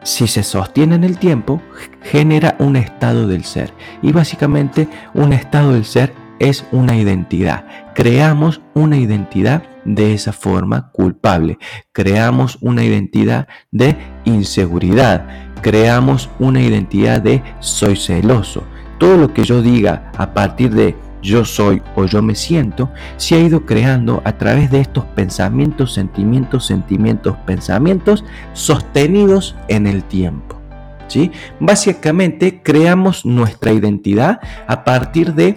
si 0.04 0.28
se 0.28 0.42
sostiene 0.42 0.94
en 0.94 1.04
el 1.04 1.18
tiempo, 1.18 1.60
genera 2.02 2.54
un 2.60 2.76
estado 2.76 3.26
del 3.26 3.44
ser. 3.44 3.72
Y 4.02 4.12
básicamente 4.12 4.88
un 5.14 5.32
estado 5.32 5.72
del 5.72 5.84
ser 5.84 6.12
es 6.38 6.64
una 6.72 6.96
identidad. 6.96 7.64
Creamos 7.94 8.60
una 8.74 8.96
identidad 8.96 9.62
de 9.84 10.14
esa 10.14 10.32
forma 10.32 10.90
culpable. 10.92 11.58
Creamos 11.92 12.58
una 12.60 12.84
identidad 12.84 13.48
de 13.72 13.96
inseguridad. 14.24 15.26
Creamos 15.62 16.30
una 16.38 16.60
identidad 16.62 17.20
de 17.20 17.42
soy 17.60 17.96
celoso. 17.96 18.64
Todo 18.98 19.16
lo 19.16 19.32
que 19.32 19.44
yo 19.44 19.62
diga 19.62 20.12
a 20.16 20.34
partir 20.34 20.70
de 20.74 20.96
yo 21.24 21.44
soy 21.44 21.82
o 21.96 22.04
yo 22.04 22.22
me 22.22 22.34
siento, 22.34 22.90
se 23.16 23.34
ha 23.34 23.38
ido 23.38 23.64
creando 23.64 24.20
a 24.24 24.32
través 24.32 24.70
de 24.70 24.80
estos 24.80 25.04
pensamientos, 25.06 25.94
sentimientos, 25.94 26.66
sentimientos, 26.66 27.36
pensamientos 27.46 28.24
sostenidos 28.52 29.56
en 29.68 29.86
el 29.86 30.04
tiempo. 30.04 30.60
¿sí? 31.08 31.32
Básicamente 31.58 32.60
creamos 32.62 33.24
nuestra 33.24 33.72
identidad 33.72 34.38
a 34.68 34.84
partir 34.84 35.34
de, 35.34 35.56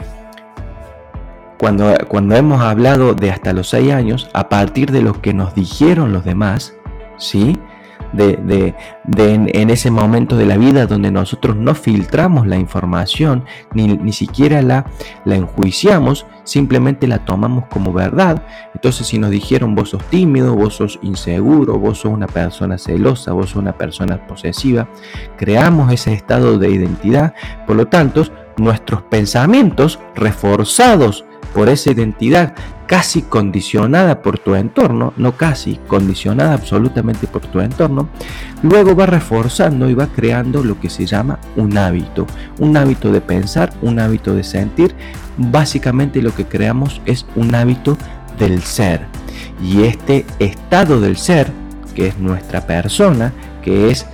cuando, 1.59 1.93
cuando 2.07 2.35
hemos 2.35 2.61
hablado 2.61 3.13
de 3.13 3.29
hasta 3.29 3.51
los 3.51 3.69
6 3.69 3.91
años, 3.91 4.29
a 4.33 4.47
partir 4.47 4.91
de 4.91 5.01
lo 5.01 5.21
que 5.21 5.33
nos 5.33 5.53
dijeron 5.53 6.13
los 6.13 6.23
demás, 6.23 6.73
¿sí? 7.17 7.59
De, 8.13 8.75
en, 9.17 9.69
ese 9.69 9.91
momento 9.91 10.37
de 10.37 10.45
la 10.45 10.57
vida 10.57 10.87
donde 10.87 11.11
nosotros 11.11 11.55
no 11.55 11.75
filtramos 11.75 12.47
la 12.47 12.57
información, 12.57 13.45
ni, 13.73 13.87
ni 13.97 14.13
siquiera 14.13 14.61
la, 14.61 14.85
la 15.25 15.35
enjuiciamos, 15.35 16.25
simplemente 16.43 17.07
la 17.07 17.25
tomamos 17.25 17.65
como 17.65 17.93
verdad. 17.93 18.43
Entonces 18.73 19.07
si 19.07 19.19
nos 19.19 19.31
dijeron 19.31 19.75
vos 19.75 19.89
sos 19.89 20.03
tímido, 20.05 20.55
vos 20.55 20.75
sos 20.75 20.99
inseguro, 21.01 21.77
vos 21.77 21.99
sos 21.99 22.11
una 22.11 22.27
persona 22.27 22.77
celosa, 22.77 23.33
vos 23.33 23.51
sos 23.51 23.57
una 23.57 23.77
persona 23.77 24.25
posesiva, 24.27 24.87
creamos 25.37 25.91
ese 25.91 26.13
estado 26.13 26.57
de 26.57 26.69
identidad. 26.69 27.33
Por 27.65 27.75
lo 27.75 27.87
tanto, 27.87 28.23
nuestros 28.57 29.03
pensamientos 29.03 29.99
reforzados 30.15 31.25
por 31.53 31.69
esa 31.69 31.91
identidad 31.91 32.53
casi 32.87 33.21
condicionada 33.21 34.21
por 34.21 34.39
tu 34.39 34.55
entorno, 34.55 35.13
no 35.17 35.33
casi, 35.33 35.79
condicionada 35.87 36.53
absolutamente 36.53 37.27
por 37.27 37.41
tu 37.41 37.59
entorno, 37.59 38.09
luego 38.63 38.95
va 38.95 39.05
reforzando 39.05 39.89
y 39.89 39.93
va 39.93 40.07
creando 40.07 40.63
lo 40.63 40.79
que 40.79 40.89
se 40.89 41.05
llama 41.05 41.39
un 41.57 41.77
hábito, 41.77 42.25
un 42.59 42.77
hábito 42.77 43.11
de 43.11 43.21
pensar, 43.21 43.73
un 43.81 43.99
hábito 43.99 44.33
de 44.33 44.43
sentir, 44.43 44.95
básicamente 45.37 46.21
lo 46.21 46.33
que 46.33 46.45
creamos 46.45 47.01
es 47.05 47.25
un 47.35 47.53
hábito 47.55 47.97
del 48.39 48.61
ser. 48.61 49.01
Y 49.61 49.83
este 49.83 50.25
estado 50.39 51.01
del 51.01 51.17
ser, 51.17 51.51
que 51.93 52.07
es 52.07 52.17
nuestra 52.19 52.65
persona, 52.65 53.33
que 53.61 53.91
es 53.91 54.07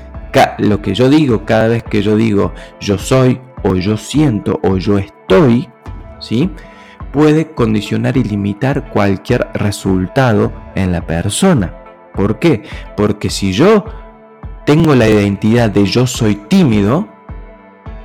lo 0.58 0.82
que 0.82 0.96
yo 0.96 1.10
digo 1.10 1.46
cada 1.46 1.68
vez 1.68 1.84
que 1.84 2.02
yo 2.02 2.16
digo 2.16 2.54
yo 2.80 2.98
soy 2.98 3.40
o 3.64 3.76
yo 3.76 3.98
siento 3.98 4.60
o 4.64 4.78
yo 4.78 4.98
estoy, 4.98 5.70
¿sí? 6.20 6.50
Puede 7.14 7.52
condicionar 7.52 8.18
y 8.18 8.24
limitar 8.24 8.90
cualquier 8.90 9.48
resultado 9.54 10.52
en 10.76 10.92
la 10.92 11.06
persona. 11.06 11.74
¿Por 12.14 12.40
qué? 12.40 12.64
Porque 12.98 13.30
si 13.30 13.54
yo 13.54 13.86
tengo 14.66 14.96
la 14.96 15.08
identidad 15.08 15.70
de 15.70 15.86
yo 15.86 16.08
soy 16.08 16.36
tímido, 16.36 17.08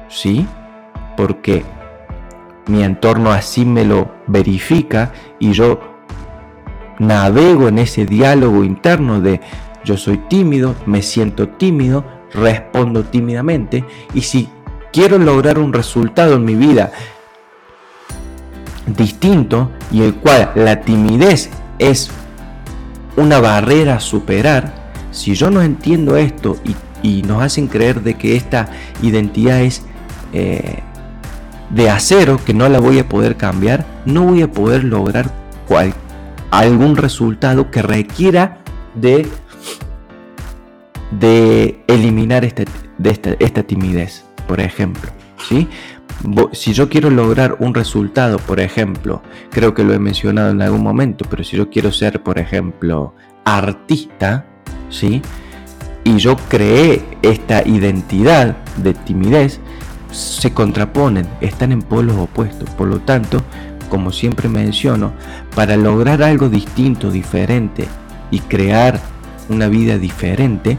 ¿sí? 0.08 0.46
Porque 1.16 1.64
mi 2.66 2.82
entorno 2.84 3.32
así 3.32 3.64
me 3.64 3.84
lo 3.84 4.10
verifica 4.26 5.12
y 5.38 5.52
yo 5.52 5.80
navego 6.98 7.68
en 7.68 7.78
ese 7.78 8.04
diálogo 8.04 8.62
interno 8.62 9.20
de 9.20 9.40
yo 9.84 9.96
soy 9.96 10.18
tímido, 10.28 10.74
me 10.84 11.00
siento 11.00 11.48
tímido, 11.48 12.04
respondo 12.34 13.04
tímidamente 13.04 13.84
y 14.12 14.20
si 14.20 14.50
quiero 14.92 15.16
lograr 15.18 15.58
un 15.58 15.72
resultado 15.72 16.34
en 16.34 16.44
mi 16.44 16.56
vida 16.56 16.92
distinto 18.96 19.70
y 19.90 20.02
el 20.02 20.14
cual 20.14 20.52
la 20.54 20.80
timidez 20.80 21.50
es 21.78 22.10
una 23.16 23.40
barrera 23.40 23.96
a 23.96 24.00
superar, 24.00 24.72
si 25.10 25.34
yo 25.34 25.50
no 25.50 25.62
entiendo 25.62 26.16
esto 26.16 26.56
y, 26.64 26.76
nos 27.22 27.42
hacen 27.42 27.68
creer 27.68 28.02
de 28.02 28.14
que 28.14 28.36
esta 28.36 28.68
identidad 29.02 29.60
es 29.60 29.82
eh, 30.32 30.80
de 31.70 31.90
acero, 31.90 32.40
que 32.44 32.52
no 32.54 32.68
la 32.68 32.80
voy 32.80 32.98
a 32.98 33.08
poder 33.08 33.36
cambiar, 33.36 33.86
no 34.04 34.24
voy 34.24 34.42
a 34.42 34.50
poder 34.50 34.84
lograr 34.84 35.30
algún 36.50 36.96
resultado 36.96 37.70
que 37.70 37.82
requiera 37.82 38.58
de, 38.94 39.28
de 41.12 41.82
eliminar 41.86 42.44
este, 42.44 42.64
de 42.98 43.10
esta, 43.10 43.30
esta 43.38 43.62
timidez, 43.62 44.24
por 44.46 44.60
ejemplo. 44.60 45.10
¿sí? 45.48 45.68
Si 46.52 46.72
yo 46.72 46.88
quiero 46.88 47.10
lograr 47.10 47.56
un 47.60 47.74
resultado, 47.74 48.38
por 48.38 48.60
ejemplo, 48.60 49.22
creo 49.50 49.74
que 49.74 49.84
lo 49.84 49.92
he 49.92 49.98
mencionado 49.98 50.50
en 50.50 50.62
algún 50.62 50.82
momento, 50.82 51.24
pero 51.28 51.44
si 51.44 51.56
yo 51.56 51.70
quiero 51.70 51.92
ser, 51.92 52.22
por 52.22 52.38
ejemplo, 52.38 53.14
artista, 53.44 54.44
¿sí? 54.90 55.22
Y 56.04 56.16
yo 56.16 56.36
creé 56.48 57.02
esta 57.22 57.66
identidad 57.66 58.56
de 58.76 58.94
timidez, 58.94 59.60
se 60.10 60.52
contraponen, 60.52 61.26
están 61.40 61.72
en 61.72 61.82
polos 61.82 62.16
opuestos. 62.16 62.68
Por 62.70 62.88
lo 62.88 63.00
tanto, 63.00 63.42
como 63.90 64.12
siempre 64.12 64.48
menciono, 64.48 65.12
para 65.54 65.76
lograr 65.76 66.22
algo 66.22 66.48
distinto, 66.48 67.10
diferente 67.10 67.86
y 68.30 68.40
crear 68.40 69.00
una 69.48 69.68
vida 69.68 69.98
diferente, 69.98 70.78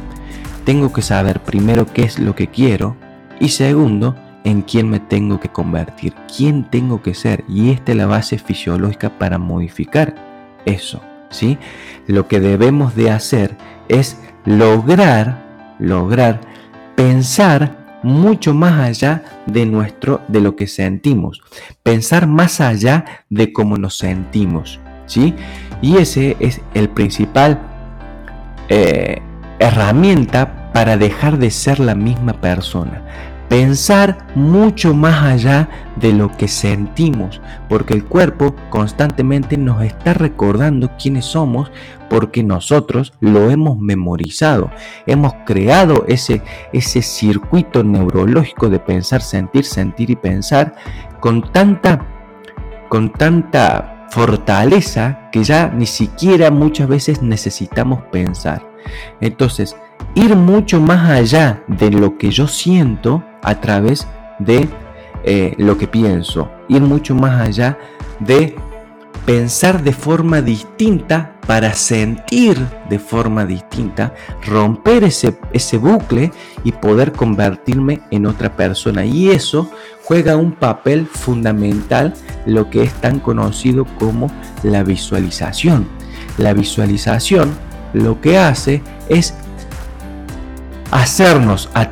tengo 0.66 0.92
que 0.94 1.02
saber 1.02 1.42
primero 1.42 1.86
qué 1.86 2.04
es 2.04 2.20
lo 2.20 2.36
que 2.36 2.48
quiero 2.48 2.96
y 3.40 3.50
segundo, 3.50 4.16
en 4.44 4.62
quién 4.62 4.90
me 4.90 5.00
tengo 5.00 5.40
que 5.40 5.50
convertir, 5.50 6.14
quién 6.36 6.64
tengo 6.64 7.02
que 7.02 7.14
ser. 7.14 7.44
Y 7.48 7.72
esta 7.72 7.92
es 7.92 7.98
la 7.98 8.06
base 8.06 8.38
fisiológica 8.38 9.18
para 9.18 9.38
modificar 9.38 10.16
eso. 10.66 11.02
¿sí? 11.30 11.58
Lo 12.08 12.28
que 12.28 12.40
debemos 12.40 12.96
de 12.96 13.12
hacer 13.12 13.58
es 13.88 14.20
lograr, 14.46 15.76
lograr 15.80 16.42
pensar 16.96 18.00
mucho 18.02 18.54
más 18.54 18.80
allá 18.80 19.24
de 19.46 19.66
nuestro, 19.66 20.22
de 20.28 20.42
lo 20.42 20.56
que 20.56 20.68
sentimos. 20.68 21.42
Pensar 21.84 22.28
más 22.28 22.62
allá 22.62 23.26
de 23.30 23.52
cómo 23.52 23.78
nos 23.78 23.98
sentimos. 23.98 24.80
¿sí? 25.06 25.36
Y 25.82 25.98
ese 25.98 26.38
es 26.40 26.62
el 26.74 26.90
principal 26.90 27.60
eh, 28.70 29.22
herramienta 29.60 30.72
para 30.74 30.98
dejar 30.98 31.40
de 31.40 31.52
ser 31.52 31.80
la 31.80 31.96
misma 31.96 32.34
persona 32.34 33.04
pensar 33.50 34.28
mucho 34.36 34.94
más 34.94 35.24
allá 35.24 35.68
de 35.96 36.14
lo 36.14 36.30
que 36.38 36.48
sentimos, 36.48 37.42
porque 37.68 37.96
el 37.96 38.06
cuerpo 38.06 38.56
constantemente 38.70 39.58
nos 39.58 39.82
está 39.82 40.14
recordando 40.14 40.92
quiénes 40.98 41.26
somos 41.26 41.72
porque 42.10 42.44
nosotros 42.44 43.14
lo 43.20 43.50
hemos 43.50 43.78
memorizado, 43.78 44.72
hemos 45.06 45.34
creado 45.46 46.06
ese, 46.08 46.42
ese 46.74 47.02
circuito 47.02 47.84
neurológico 47.84 48.70
de 48.70 48.80
pensar, 48.80 49.22
sentir, 49.22 49.66
sentir 49.66 50.12
y 50.12 50.16
pensar 50.16 50.76
con 51.20 51.52
tanta, 51.52 52.06
con 52.88 53.12
tanta 53.12 54.08
fortaleza 54.12 55.30
que 55.32 55.44
ya 55.44 55.68
ni 55.68 55.86
siquiera 55.86 56.52
muchas 56.52 56.88
veces 56.88 57.22
necesitamos 57.22 58.02
pensar. 58.12 58.68
Entonces, 59.22 59.76
ir 60.16 60.36
mucho 60.36 60.80
más 60.80 61.10
allá 61.10 61.64
de 61.68 61.92
lo 61.92 62.18
que 62.18 62.32
yo 62.32 62.48
siento 62.48 63.24
a 63.42 63.60
través 63.60 64.08
de 64.40 64.70
eh, 65.24 65.54
lo 65.58 65.78
que 65.78 65.88
pienso, 65.88 66.50
ir 66.68 66.82
mucho 66.82 67.16
más 67.16 67.48
allá 67.48 67.78
de 68.20 68.56
pensar 69.26 69.84
de 69.84 69.94
forma 69.94 70.42
distinta 70.42 71.36
para 71.46 71.74
sentir 71.74 72.58
de 72.90 73.00
forma 73.00 73.46
distinta, 73.46 74.14
romper 74.46 75.04
ese, 75.04 75.38
ese 75.52 75.78
bucle 75.78 76.32
y 76.64 76.72
poder 76.72 77.12
convertirme 77.12 78.02
en 78.12 78.28
otra 78.28 78.56
persona. 78.56 79.06
Y 79.06 79.30
eso 79.30 79.70
juega 80.04 80.38
un 80.38 80.52
papel 80.52 81.06
fundamental, 81.08 82.14
lo 82.46 82.70
que 82.70 82.84
es 82.84 82.94
tan 82.94 83.20
conocido 83.20 83.86
como 83.98 84.32
la 84.64 84.84
visualización. 84.84 85.88
La 86.38 86.54
visualización 86.54 87.52
lo 87.94 88.22
que 88.22 88.38
hace 88.38 88.82
es 89.10 89.34
hacernos 90.92 91.70
a, 91.74 91.90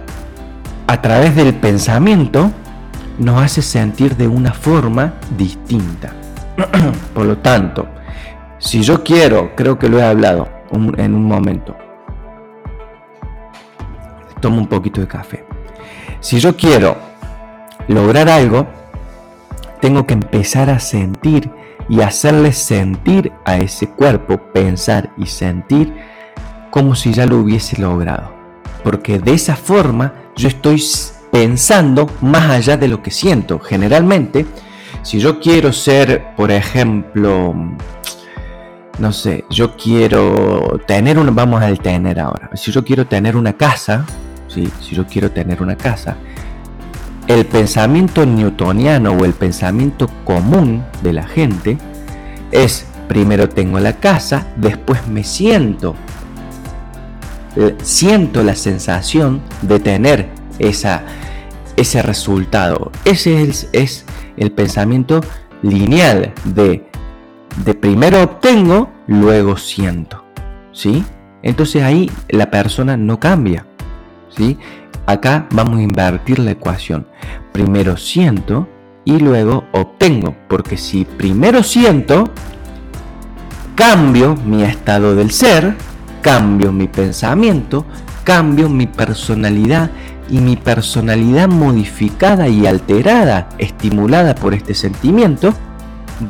través 1.02 1.36
del 1.36 1.54
pensamiento, 1.54 2.52
nos 3.20 3.42
hace 3.42 3.62
sentir 3.62 4.16
de 4.16 4.28
una 4.28 4.54
forma 4.54 5.16
distinta. 5.38 6.14
Por 7.14 7.26
lo 7.26 7.38
tanto, 7.40 7.88
si 8.58 8.82
yo 8.82 9.04
quiero, 9.04 9.56
creo 9.56 9.78
que 9.78 9.90
lo 9.90 10.00
he 10.00 10.04
hablado 10.04 10.48
en 10.72 11.14
un 11.14 11.26
momento, 11.26 11.76
tomo 14.40 14.60
un 14.60 14.68
poquito 14.68 15.02
de 15.02 15.08
café. 15.08 15.46
Si 16.22 16.40
yo 16.40 16.56
quiero 16.56 16.96
lograr 17.88 18.30
algo, 18.30 18.68
tengo 19.82 20.08
que 20.08 20.14
empezar 20.14 20.70
a 20.70 20.80
sentir 20.80 21.52
y 21.90 22.02
hacerle 22.02 22.54
sentir 22.54 23.32
a 23.46 23.58
ese 23.58 23.90
cuerpo, 23.90 24.38
pensar 24.54 25.12
y 25.18 25.26
sentir 25.26 25.94
como 26.72 26.96
si 26.96 27.14
ya 27.14 27.26
lo 27.26 27.38
hubiese 27.38 27.82
logrado 27.82 28.37
porque 28.84 29.20
de 29.20 29.34
esa 29.34 29.56
forma 29.56 30.14
yo 30.36 30.48
estoy 30.48 30.84
pensando 31.32 32.10
más 32.22 32.50
allá 32.50 32.78
de 32.78 32.88
lo 32.88 33.02
que 33.02 33.12
siento. 33.12 33.60
Generalmente, 33.60 34.46
si 35.02 35.20
yo 35.20 35.40
quiero 35.40 35.74
ser, 35.74 36.36
por 36.36 36.52
ejemplo, 36.52 37.54
no 39.00 39.12
sé, 39.12 39.46
yo 39.50 39.76
quiero 39.76 40.80
tener 40.88 41.20
una, 41.20 41.32
vamos 41.32 41.62
al 41.62 41.80
tener 41.80 42.20
ahora, 42.20 42.50
si 42.56 42.72
yo 42.72 42.84
quiero 42.84 43.06
tener 43.06 43.36
una 43.36 43.54
casa, 43.54 44.06
si 44.48 44.72
yo 44.92 45.06
quiero 45.06 45.32
tener 45.32 45.62
una 45.62 45.76
casa, 45.76 46.18
el 47.28 47.46
pensamiento 47.46 48.26
newtoniano 48.26 49.12
o 49.12 49.26
el 49.26 49.34
pensamiento 49.34 50.10
común 50.24 50.84
de 51.04 51.14
la 51.14 51.28
gente 51.28 51.78
es 52.52 52.88
primero 53.08 53.50
tengo 53.50 53.80
la 53.80 53.94
casa, 53.94 54.48
después 54.56 55.08
me 55.08 55.24
siento. 55.24 55.96
Siento 57.82 58.44
la 58.44 58.56
sensación 58.56 59.42
de 59.62 59.80
tener 59.80 60.30
esa, 60.60 61.04
ese 61.76 62.02
resultado. 62.02 62.92
Ese 63.06 63.42
es, 63.42 63.70
es 63.74 64.06
el 64.38 64.52
pensamiento 64.52 65.22
lineal 65.62 66.34
de, 66.44 66.86
de 67.66 67.74
primero 67.74 68.22
obtengo, 68.24 68.92
luego 69.08 69.58
siento. 69.58 70.24
¿Sí? 70.72 71.04
Entonces 71.42 71.84
ahí 71.84 72.12
la 72.30 72.52
persona 72.52 72.98
no 72.98 73.20
cambia. 73.20 73.66
¿Sí? 74.30 74.58
Acá 75.06 75.48
vamos 75.52 75.80
a 75.80 75.84
invertir 75.84 76.40
la 76.40 76.52
ecuación. 76.52 77.08
Primero 77.54 77.98
siento 77.98 78.68
y 79.06 79.20
luego 79.20 79.64
obtengo. 79.72 80.36
Porque 80.50 80.78
si 80.78 81.06
primero 81.06 81.64
siento, 81.64 82.30
cambio 83.76 84.36
mi 84.36 84.64
estado 84.64 85.16
del 85.16 85.32
ser, 85.32 85.76
cambio 86.22 86.72
mi 86.72 86.88
pensamiento, 86.88 87.86
cambio 88.24 88.70
mi 88.70 88.88
personalidad 88.88 89.90
y 90.30 90.40
mi 90.40 90.58
personalidad 90.58 91.48
modificada 91.48 92.48
y 92.48 92.68
alterada, 92.68 93.50
estimulada 93.58 94.36
por 94.36 94.54
este 94.54 94.74
sentimiento, 94.74 95.54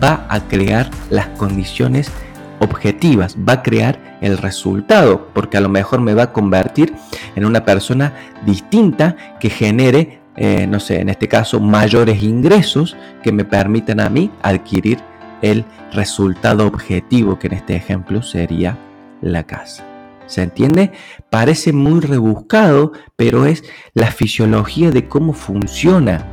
va 0.03 0.25
a 0.29 0.41
crear 0.41 0.89
las 1.09 1.27
condiciones 1.29 2.11
objetivas, 2.59 3.35
va 3.37 3.53
a 3.53 3.63
crear 3.63 4.17
el 4.21 4.37
resultado, 4.37 5.29
porque 5.33 5.57
a 5.57 5.61
lo 5.61 5.69
mejor 5.69 6.01
me 6.01 6.13
va 6.13 6.23
a 6.23 6.33
convertir 6.33 6.93
en 7.35 7.45
una 7.45 7.65
persona 7.65 8.13
distinta 8.45 9.15
que 9.39 9.49
genere, 9.49 10.19
eh, 10.35 10.67
no 10.67 10.79
sé, 10.79 10.99
en 10.99 11.09
este 11.09 11.27
caso, 11.27 11.59
mayores 11.59 12.23
ingresos 12.23 12.95
que 13.23 13.31
me 13.31 13.45
permitan 13.45 13.99
a 13.99 14.09
mí 14.09 14.31
adquirir 14.41 14.99
el 15.41 15.65
resultado 15.93 16.65
objetivo, 16.65 17.37
que 17.37 17.47
en 17.47 17.53
este 17.53 17.75
ejemplo 17.75 18.21
sería 18.21 18.77
la 19.21 19.43
casa. 19.43 19.83
¿Se 20.27 20.43
entiende? 20.43 20.91
Parece 21.29 21.71
muy 21.71 22.01
rebuscado, 22.01 22.91
pero 23.15 23.45
es 23.45 23.63
la 23.93 24.07
fisiología 24.07 24.91
de 24.91 25.07
cómo 25.07 25.33
funciona 25.33 26.25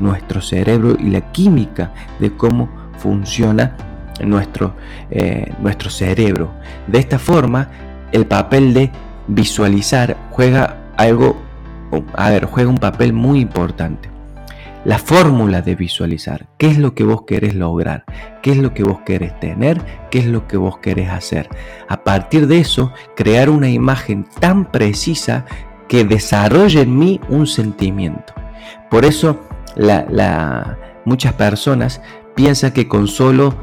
nuestro 0.00 0.40
cerebro 0.42 0.96
y 0.98 1.10
la 1.10 1.30
química 1.32 1.92
de 2.18 2.34
cómo 2.36 2.68
funciona 2.98 3.76
nuestro, 4.24 4.74
eh, 5.10 5.52
nuestro 5.60 5.90
cerebro. 5.90 6.50
De 6.86 6.98
esta 6.98 7.18
forma, 7.18 7.68
el 8.12 8.26
papel 8.26 8.74
de 8.74 8.90
visualizar 9.28 10.16
juega 10.30 10.76
algo, 10.96 11.40
a 12.14 12.30
ver, 12.30 12.46
juega 12.46 12.68
un 12.68 12.78
papel 12.78 13.12
muy 13.12 13.40
importante. 13.40 14.09
La 14.84 14.98
fórmula 14.98 15.60
de 15.60 15.74
visualizar, 15.74 16.46
qué 16.56 16.68
es 16.68 16.78
lo 16.78 16.94
que 16.94 17.04
vos 17.04 17.24
querés 17.26 17.54
lograr, 17.54 18.04
qué 18.42 18.52
es 18.52 18.56
lo 18.56 18.72
que 18.72 18.82
vos 18.82 19.00
querés 19.04 19.38
tener, 19.38 19.80
qué 20.10 20.20
es 20.20 20.26
lo 20.26 20.46
que 20.48 20.56
vos 20.56 20.78
querés 20.78 21.10
hacer. 21.10 21.48
A 21.88 22.02
partir 22.02 22.46
de 22.46 22.60
eso, 22.60 22.92
crear 23.14 23.50
una 23.50 23.68
imagen 23.68 24.26
tan 24.40 24.70
precisa 24.70 25.44
que 25.86 26.04
desarrolle 26.04 26.82
en 26.82 26.98
mí 26.98 27.20
un 27.28 27.46
sentimiento. 27.46 28.32
Por 28.90 29.04
eso, 29.04 29.40
muchas 31.04 31.32
personas 31.34 32.00
piensan 32.34 32.72
que 32.72 32.88
con 32.88 33.06
solo 33.06 33.54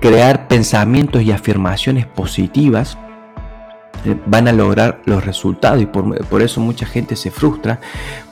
crear 0.00 0.48
pensamientos 0.48 1.22
y 1.22 1.32
afirmaciones 1.32 2.06
positivas 2.06 2.98
eh, 4.04 4.16
van 4.26 4.48
a 4.48 4.52
lograr 4.52 5.00
los 5.04 5.24
resultados 5.24 5.82
y 5.82 5.86
por, 5.86 6.42
eso 6.42 6.60
mucha 6.60 6.86
gente 6.86 7.16
se 7.16 7.30
frustra 7.30 7.80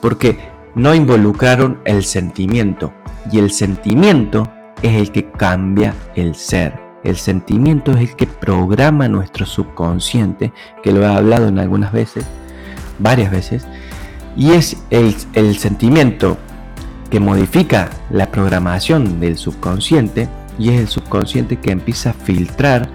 porque 0.01 0.37
no 0.75 0.93
involucraron 0.93 1.79
el 1.85 2.03
sentimiento 2.03 2.93
y 3.31 3.39
el 3.39 3.51
sentimiento 3.51 4.47
es 4.81 4.95
el 4.95 5.11
que 5.11 5.31
cambia 5.31 5.93
el 6.15 6.35
ser. 6.35 6.79
El 7.03 7.15
sentimiento 7.17 7.91
es 7.91 8.09
el 8.09 8.15
que 8.15 8.27
programa 8.27 9.07
nuestro 9.07 9.45
subconsciente, 9.45 10.51
que 10.83 10.91
lo 10.91 11.01
he 11.01 11.07
hablado 11.07 11.47
en 11.47 11.59
algunas 11.59 11.91
veces, 11.91 12.25
varias 12.99 13.31
veces, 13.31 13.67
y 14.35 14.51
es 14.51 14.77
el, 14.89 15.15
el 15.33 15.57
sentimiento 15.57 16.37
que 17.09 17.19
modifica 17.19 17.89
la 18.09 18.31
programación 18.31 19.19
del 19.19 19.37
subconsciente 19.37 20.27
y 20.57 20.69
es 20.69 20.79
el 20.81 20.87
subconsciente 20.87 21.57
que 21.57 21.71
empieza 21.71 22.09
a 22.09 22.13
filtrar 22.13 22.89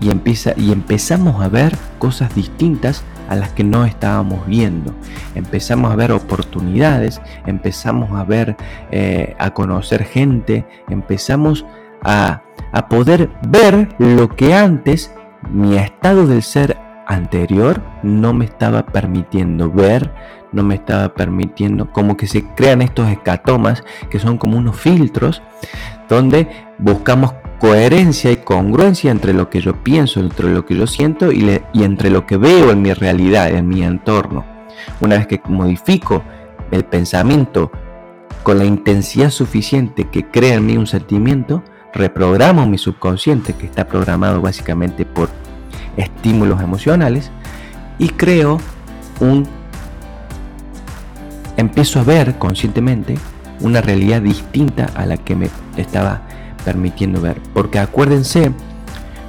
y, 0.00 0.10
empieza, 0.10 0.54
y 0.56 0.72
empezamos 0.72 1.42
a 1.42 1.48
ver 1.48 1.76
cosas 1.98 2.34
distintas 2.34 3.04
a 3.28 3.36
las 3.36 3.50
que 3.50 3.64
no 3.64 3.84
estábamos 3.84 4.46
viendo. 4.46 4.94
Empezamos 5.34 5.92
a 5.92 5.96
ver 5.96 6.12
oportunidades, 6.12 7.20
empezamos 7.46 8.10
a 8.18 8.24
ver, 8.24 8.56
eh, 8.90 9.34
a 9.38 9.50
conocer 9.50 10.04
gente, 10.04 10.66
empezamos 10.88 11.64
a, 12.02 12.42
a 12.72 12.88
poder 12.88 13.30
ver 13.48 13.88
lo 13.98 14.28
que 14.28 14.54
antes 14.54 15.12
mi 15.50 15.76
estado 15.76 16.26
del 16.26 16.42
ser 16.42 16.76
anterior 17.06 17.82
no 18.02 18.32
me 18.32 18.44
estaba 18.44 18.86
permitiendo 18.86 19.70
ver, 19.70 20.10
no 20.52 20.62
me 20.62 20.76
estaba 20.76 21.14
permitiendo, 21.14 21.90
como 21.90 22.16
que 22.16 22.26
se 22.26 22.44
crean 22.54 22.82
estos 22.82 23.08
escatomas 23.10 23.84
que 24.10 24.18
son 24.18 24.38
como 24.38 24.56
unos 24.56 24.76
filtros 24.76 25.42
donde 26.08 26.48
buscamos 26.78 27.34
coherencia 27.64 28.30
y 28.30 28.36
congruencia 28.36 29.10
entre 29.10 29.32
lo 29.32 29.48
que 29.48 29.62
yo 29.62 29.82
pienso, 29.82 30.20
entre 30.20 30.50
lo 30.50 30.66
que 30.66 30.76
yo 30.76 30.86
siento 30.86 31.32
y, 31.32 31.62
entre 31.72 32.10
lo 32.10 32.26
que 32.26 32.36
veo 32.36 32.70
en 32.70 32.82
mi 32.82 32.92
realidad, 32.92 33.48
en 33.48 33.66
mi 33.66 33.82
entorno. 33.82 34.44
Una 35.00 35.16
vez 35.16 35.26
que 35.26 35.40
modifico 35.46 36.22
el 36.70 36.84
pensamiento 36.84 37.72
con 38.42 38.58
la 38.58 38.66
intensidad 38.66 39.30
suficiente 39.30 40.10
que 40.10 40.28
crea 40.28 40.56
en 40.56 40.66
mí 40.66 40.76
un 40.76 40.86
sentimiento, 40.86 41.64
reprogramo 41.94 42.66
mi 42.66 42.76
subconsciente 42.76 43.54
que 43.54 43.64
está 43.64 43.88
programado 43.88 44.42
básicamente 44.42 45.06
por 45.06 45.30
estímulos 45.96 46.60
emocionales 46.60 47.30
y 47.98 48.10
creo 48.10 48.58
un 49.20 49.48
empiezo 51.56 51.98
a 51.98 52.02
ver 52.02 52.34
conscientemente 52.34 53.14
una 53.60 53.80
realidad 53.80 54.20
distinta 54.20 54.90
a 54.94 55.06
la 55.06 55.16
que 55.16 55.34
me 55.34 55.48
estaba 55.78 56.33
permitiendo 56.64 57.20
ver. 57.20 57.40
Porque 57.52 57.78
acuérdense, 57.78 58.52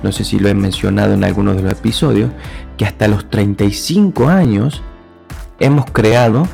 no 0.03 0.11
sé 0.11 0.23
si 0.23 0.39
lo 0.39 0.49
he 0.49 0.53
mencionado 0.53 1.13
en 1.13 1.23
algunos 1.23 1.55
de 1.55 1.63
los 1.63 1.71
episodios, 1.71 2.31
que 2.77 2.85
hasta 2.85 3.07
los 3.07 3.29
35 3.29 4.27
años 4.27 4.81
hemos 5.59 5.85
creado, 5.85 6.47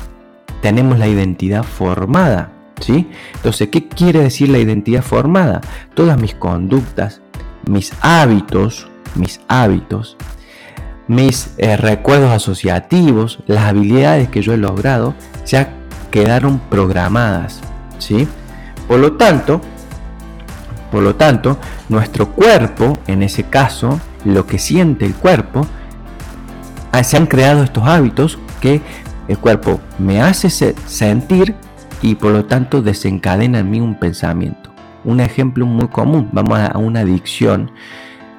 tenemos 0.60 0.98
la 0.98 1.08
identidad 1.08 1.62
formada. 1.62 2.52
¿sí? 2.80 3.08
Entonces, 3.34 3.68
¿qué 3.68 3.88
quiere 3.88 4.20
decir 4.20 4.48
la 4.48 4.58
identidad 4.58 5.02
formada? 5.02 5.60
Todas 5.94 6.20
mis 6.20 6.34
conductas, 6.34 7.20
mis 7.66 7.92
hábitos, 8.00 8.88
mis 9.14 9.40
hábitos, 9.48 10.16
mis 11.08 11.54
eh, 11.58 11.76
recuerdos 11.76 12.30
asociativos, 12.30 13.40
las 13.46 13.64
habilidades 13.64 14.28
que 14.28 14.42
yo 14.42 14.52
he 14.52 14.56
logrado, 14.56 15.14
ya 15.46 15.74
quedaron 16.10 16.60
programadas. 16.70 17.60
¿sí? 17.98 18.28
Por 18.88 19.00
lo 19.00 19.14
tanto, 19.14 19.60
por 20.92 21.02
lo 21.02 21.16
tanto, 21.16 21.58
nuestro 21.88 22.28
cuerpo, 22.28 22.92
en 23.06 23.22
ese 23.22 23.44
caso, 23.44 23.98
lo 24.26 24.46
que 24.46 24.58
siente 24.58 25.06
el 25.06 25.14
cuerpo, 25.14 25.66
ah, 26.92 27.02
se 27.02 27.16
han 27.16 27.24
creado 27.24 27.64
estos 27.64 27.88
hábitos 27.88 28.38
que 28.60 28.82
el 29.26 29.38
cuerpo 29.38 29.80
me 29.98 30.20
hace 30.20 30.50
sentir 30.50 31.54
y 32.02 32.16
por 32.16 32.32
lo 32.32 32.44
tanto 32.44 32.82
desencadena 32.82 33.60
en 33.60 33.70
mí 33.70 33.80
un 33.80 33.98
pensamiento. 33.98 34.70
Un 35.04 35.20
ejemplo 35.20 35.64
muy 35.64 35.88
común, 35.88 36.28
vamos 36.30 36.58
a 36.58 36.76
una 36.76 37.00
adicción 37.00 37.70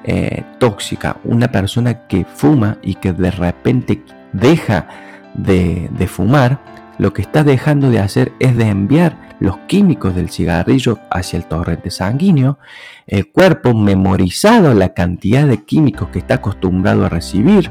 eh, 0.03 0.43
tóxica, 0.59 1.17
una 1.23 1.51
persona 1.51 2.05
que 2.05 2.23
fuma 2.23 2.77
y 2.83 2.95
que 2.95 3.13
de 3.13 3.31
repente 3.31 4.03
deja 4.31 4.87
de, 5.33 5.89
de 5.91 6.07
fumar, 6.07 6.59
lo 6.99 7.13
que 7.13 7.23
está 7.23 7.43
dejando 7.43 7.89
de 7.89 7.99
hacer 7.99 8.31
es 8.39 8.55
de 8.55 8.67
enviar 8.67 9.17
los 9.43 9.58
químicos 9.67 10.15
del 10.15 10.29
cigarrillo 10.29 10.99
hacia 11.12 11.36
el 11.36 11.43
torrente 11.43 11.91
sanguíneo, 11.91 12.60
el 13.06 13.29
cuerpo 13.29 13.73
memorizado 13.73 14.73
la 14.73 14.93
cantidad 14.93 15.45
de 15.45 15.65
químicos 15.65 16.08
que 16.08 16.19
está 16.19 16.36
acostumbrado 16.36 17.06
a 17.06 17.10
recibir, 17.10 17.69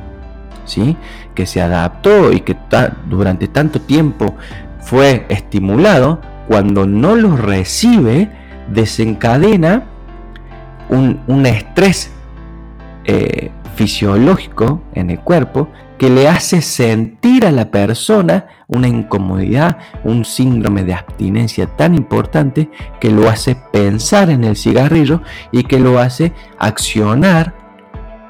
¿sí? 0.66 0.98
que 1.34 1.46
se 1.46 1.62
adaptó 1.62 2.30
y 2.30 2.42
que 2.42 2.58
durante 3.08 3.48
tanto 3.48 3.80
tiempo 3.80 4.36
fue 4.80 5.24
estimulado, 5.30 6.20
cuando 6.46 6.84
no 6.86 7.16
los 7.16 7.40
recibe, 7.40 8.30
desencadena 8.70 9.84
un, 10.90 11.46
estrés 11.46 12.12
eh, 13.06 13.50
fisiológico 13.76 14.82
en 14.92 15.08
el 15.08 15.20
cuerpo 15.20 15.70
que 16.02 16.10
le 16.10 16.26
hace 16.26 16.62
sentir 16.62 17.46
a 17.46 17.52
la 17.52 17.70
persona 17.70 18.48
una 18.66 18.88
incomodidad, 18.88 19.78
un 20.02 20.24
síndrome 20.24 20.82
de 20.82 20.94
abstinencia 20.94 21.68
tan 21.68 21.94
importante 21.94 22.68
que 22.98 23.12
lo 23.12 23.28
hace 23.28 23.54
pensar 23.54 24.28
en 24.28 24.42
el 24.42 24.56
cigarrillo 24.56 25.22
y 25.52 25.62
que 25.62 25.78
lo 25.78 26.00
hace 26.00 26.32
accionar 26.58 27.54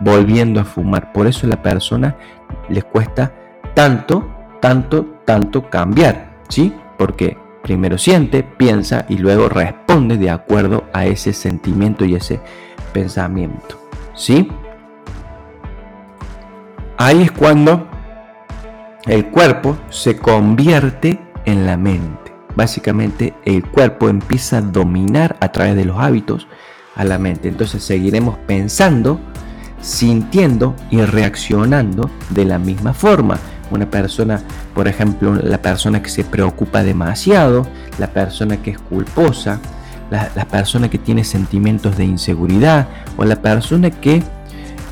volviendo 0.01 0.61
a 0.61 0.67
fumar. 0.67 1.15
Por 1.15 1.27
eso 1.27 1.47
a 1.47 1.49
la 1.49 1.63
persona 1.63 2.15
le 2.69 2.83
cuesta 2.83 3.33
tanto, 3.73 4.31
tanto, 4.61 5.23
tanto 5.25 5.71
cambiar, 5.71 6.43
¿sí? 6.51 6.75
Porque 6.99 7.39
primero 7.63 7.97
siente, 7.97 8.43
piensa 8.43 9.07
y 9.09 9.17
luego 9.17 9.49
responde 9.49 10.19
de 10.19 10.29
acuerdo 10.29 10.85
a 10.93 11.07
ese 11.07 11.33
sentimiento 11.33 12.05
y 12.05 12.17
ese 12.17 12.39
pensamiento. 12.93 13.81
¿Sí? 14.15 14.51
Ahí 16.99 17.23
es 17.23 17.33
cuando 17.33 17.89
el 19.07 19.27
cuerpo 19.27 19.77
se 19.91 20.17
convierte 20.17 21.21
en 21.45 21.67
la 21.67 21.77
mente. 21.77 22.33
Básicamente 22.55 23.35
el 23.45 23.65
cuerpo 23.65 24.09
empieza 24.09 24.59
a 24.59 24.61
dominar 24.63 25.37
a 25.41 25.51
través 25.51 25.75
de 25.75 25.85
los 25.85 25.99
hábitos 25.99 26.47
a 26.95 27.05
la 27.05 27.19
mente. 27.19 27.49
Entonces 27.49 27.83
seguiremos 27.83 28.39
pensando, 28.47 29.19
sintiendo 29.81 30.77
y 30.91 31.01
reaccionando 31.01 32.11
de 32.31 32.45
la 32.45 32.59
misma 32.59 32.95
forma. 32.95 33.39
Una 33.71 33.91
persona, 33.91 34.41
por 34.75 34.87
ejemplo, 34.87 35.35
la 35.35 35.63
persona 35.63 36.03
que 36.03 36.11
se 36.11 36.25
preocupa 36.25 36.83
demasiado, 36.83 37.67
la 37.99 38.09
persona 38.09 38.59
que 38.59 38.73
es 38.73 38.79
culposa, 38.79 39.59
la, 40.11 40.45
persona 40.45 40.91
que 40.91 40.99
tiene 40.99 41.25
sentimientos 41.25 41.97
de 41.97 42.05
inseguridad 42.05 42.87
o 43.17 43.25
la 43.25 43.37
persona 43.37 43.91
que 43.91 44.23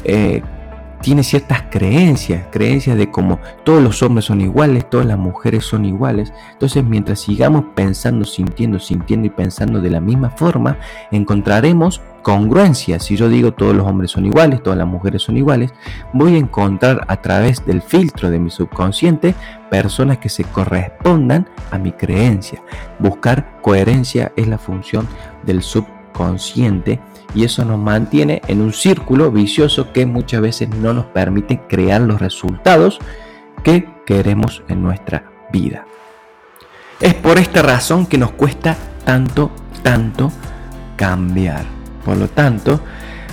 eh, 0.05 0.43
tiene 1.01 1.23
ciertas 1.23 1.63
creencias, 1.71 2.47
creencias 2.51 2.97
de 2.97 3.11
como 3.11 3.39
todos 3.65 3.83
los 3.83 4.03
hombres 4.03 4.27
son 4.27 4.41
iguales, 4.41 4.89
todas 4.89 5.07
las 5.07 5.19
mujeres 5.19 5.65
son 5.65 5.85
iguales. 5.85 6.33
Entonces, 6.53 6.85
mientras 6.85 7.21
sigamos 7.21 7.65
pensando, 7.75 8.25
sintiendo, 8.25 8.79
sintiendo 8.79 9.27
y 9.27 9.31
pensando 9.31 9.81
de 9.81 9.91
la 9.91 10.01
misma 10.01 10.31
forma, 10.31 10.77
encontraremos 11.11 12.03
congruencia. 12.23 13.01
Si 13.01 13.17
yo 13.17 13.29
digo 13.29 13.53
todos 13.53 13.75
los 13.75 13.87
hombres 13.87 14.11
son 14.11 14.27
iguales, 14.27 14.63
todas 14.63 14.79
las 14.79 14.87
mujeres 14.87 15.23
son 15.23 15.37
iguales, 15.37 15.73
voy 16.13 16.35
a 16.35 16.39
encontrar 16.39 17.05
a 17.09 17.17
través 17.17 17.65
del 17.65 17.81
filtro 17.81 18.31
de 18.31 18.39
mi 18.39 18.51
subconsciente 18.51 19.35
personas 19.71 20.19
que 20.19 20.29
se 20.29 20.45
correspondan 20.45 21.49
a 21.71 21.79
mi 21.79 21.93
creencia. 21.93 22.63
Buscar 22.99 23.61
coherencia 23.63 24.33
es 24.37 24.49
la 24.49 24.59
función 24.59 25.09
del 25.45 25.63
subconsciente 25.63 27.01
y 27.35 27.45
eso 27.45 27.65
nos 27.65 27.79
mantiene 27.79 28.43
en 28.49 28.61
un 28.61 28.73
círculo 28.73 29.31
vicioso 29.31 29.93
que 29.93 30.07
muchas 30.07 30.41
veces 30.41 30.69
no 30.69 30.93
nos 30.93 31.07
permite 31.07 31.61
crear 31.69 32.01
los 32.01 32.21
resultados 32.21 32.99
que 33.63 33.89
queremos 34.07 34.63
en 34.69 34.83
nuestra 34.83 35.31
vida. 35.53 35.87
Es 37.01 37.15
por 37.15 37.39
esta 37.39 37.63
razón 37.63 38.07
que 38.07 38.19
nos 38.19 38.33
cuesta 38.33 38.77
tanto, 39.05 39.51
tanto 39.83 40.31
cambiar. 40.97 41.65
Por 42.05 42.17
lo 42.17 42.29
tanto, 42.29 42.81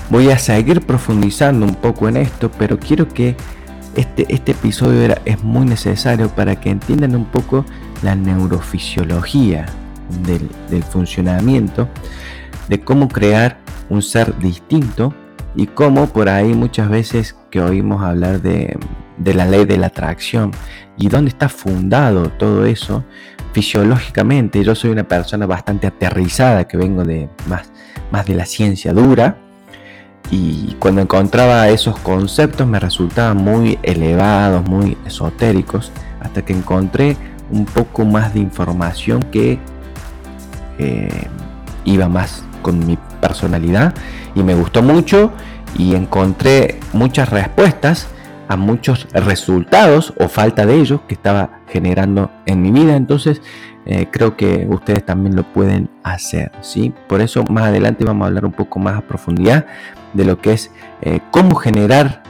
voy 0.09 0.29
a 0.29 0.37
seguir 0.37 0.81
profundizando 0.85 1.65
un 1.65 1.75
poco 1.75 2.07
en 2.07 2.17
esto, 2.17 2.51
pero 2.57 2.79
quiero 2.79 3.07
que 3.07 3.35
este, 3.95 4.25
este 4.33 4.51
episodio 4.51 5.15
es 5.25 5.43
muy 5.43 5.65
necesario 5.65 6.29
para 6.29 6.59
que 6.59 6.69
entiendan 6.69 7.15
un 7.15 7.25
poco 7.25 7.65
la 8.03 8.15
neurofisiología 8.15 9.65
del 10.23 10.83
funcionamiento, 10.83 11.89
de 12.67 12.79
cómo 12.81 13.07
crear 13.07 13.57
un 13.89 14.01
ser 14.01 14.37
distinto 14.39 15.13
y 15.55 15.67
cómo 15.67 16.07
por 16.07 16.29
ahí 16.29 16.53
muchas 16.53 16.89
veces 16.89 17.35
que 17.49 17.61
oímos 17.61 18.03
hablar 18.03 18.41
de, 18.41 18.77
la 19.23 19.45
ley 19.45 19.65
de 19.65 19.77
la 19.77 19.87
atracción 19.87 20.51
y 20.97 21.09
dónde 21.09 21.29
está 21.29 21.49
fundado 21.49 22.29
todo 22.29 22.65
eso 22.65 23.03
fisiológicamente. 23.53 24.63
Yo 24.63 24.75
soy 24.75 24.91
una 24.91 25.07
persona 25.07 25.45
bastante 25.45 25.87
aterrizada 25.87 26.67
que 26.67 26.77
vengo 26.77 27.03
de 27.03 27.29
más, 27.47 27.71
más 28.11 28.25
de 28.25 28.35
la 28.35 28.45
ciencia 28.45 28.93
dura 28.93 29.37
y 30.29 30.75
cuando 30.79 31.01
encontraba 31.01 31.69
esos 31.69 31.97
conceptos 31.99 32.67
me 32.67 32.79
resultaban 32.79 33.37
muy 33.37 33.79
elevados, 33.81 34.67
muy 34.67 34.97
esotéricos, 35.05 35.91
hasta 36.19 36.43
que 36.43 36.53
encontré 36.53 37.15
un 37.49 37.65
poco 37.65 38.03
más 38.03 38.33
de 38.33 38.41
información 38.41 39.23
que 39.23 39.57
eh, 40.77 41.27
iba 41.85 42.09
más 42.09 42.43
con 42.61 42.85
mi 42.85 42.97
personalidad 43.21 43.93
y 44.35 44.43
me 44.43 44.55
gustó 44.55 44.81
mucho 44.81 45.31
y 45.77 45.95
encontré 45.95 46.79
muchas 46.93 47.29
respuestas 47.29 48.07
a 48.47 48.55
muchos 48.55 49.07
resultados 49.11 50.13
o 50.19 50.29
falta 50.29 50.65
de 50.65 50.79
ellos 50.79 51.01
que 51.07 51.13
estaba 51.13 51.59
generando 51.67 52.31
en 52.45 52.61
mi 52.61 52.71
vida. 52.71 52.95
Entonces 52.95 53.41
eh, 53.85 54.07
creo 54.11 54.35
que 54.37 54.67
ustedes 54.69 55.05
también 55.05 55.35
lo 55.35 55.43
pueden 55.43 55.89
hacer. 56.03 56.51
¿sí? 56.61 56.93
Por 57.07 57.21
eso 57.21 57.43
más 57.49 57.65
adelante 57.65 58.05
vamos 58.05 58.25
a 58.25 58.27
hablar 58.27 58.45
un 58.45 58.53
poco 58.53 58.79
más 58.79 58.97
a 58.97 59.01
profundidad 59.01 59.65
de 60.13 60.25
lo 60.25 60.39
que 60.39 60.53
es 60.53 60.71
eh, 61.01 61.19
cómo 61.31 61.55
generar 61.55 62.23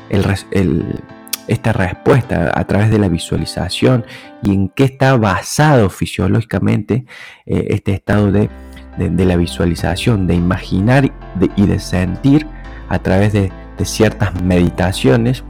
esta 1.47 1.73
respuesta 1.73 2.51
a 2.53 2.63
través 2.65 2.89
de 2.89 2.99
la 2.99 3.07
visualización 3.07 4.05
y 4.41 4.53
en 4.53 4.69
qué 4.69 4.85
está 4.85 5.15
basado 5.17 5.89
fisiológicamente 5.89 7.05
eh, 7.45 7.67
este 7.69 7.93
estado 7.93 8.31
de 8.31 8.49
de, 8.97 9.25
la 9.25 9.35
visualización, 9.35 10.27
de 10.27 10.35
imaginar 10.35 11.11
y 11.55 11.65
de 11.65 11.79
sentir 11.79 12.47
a 12.89 12.99
través 12.99 13.33
de, 13.33 13.51
ciertas 13.83 14.41
meditaciones 14.41 15.43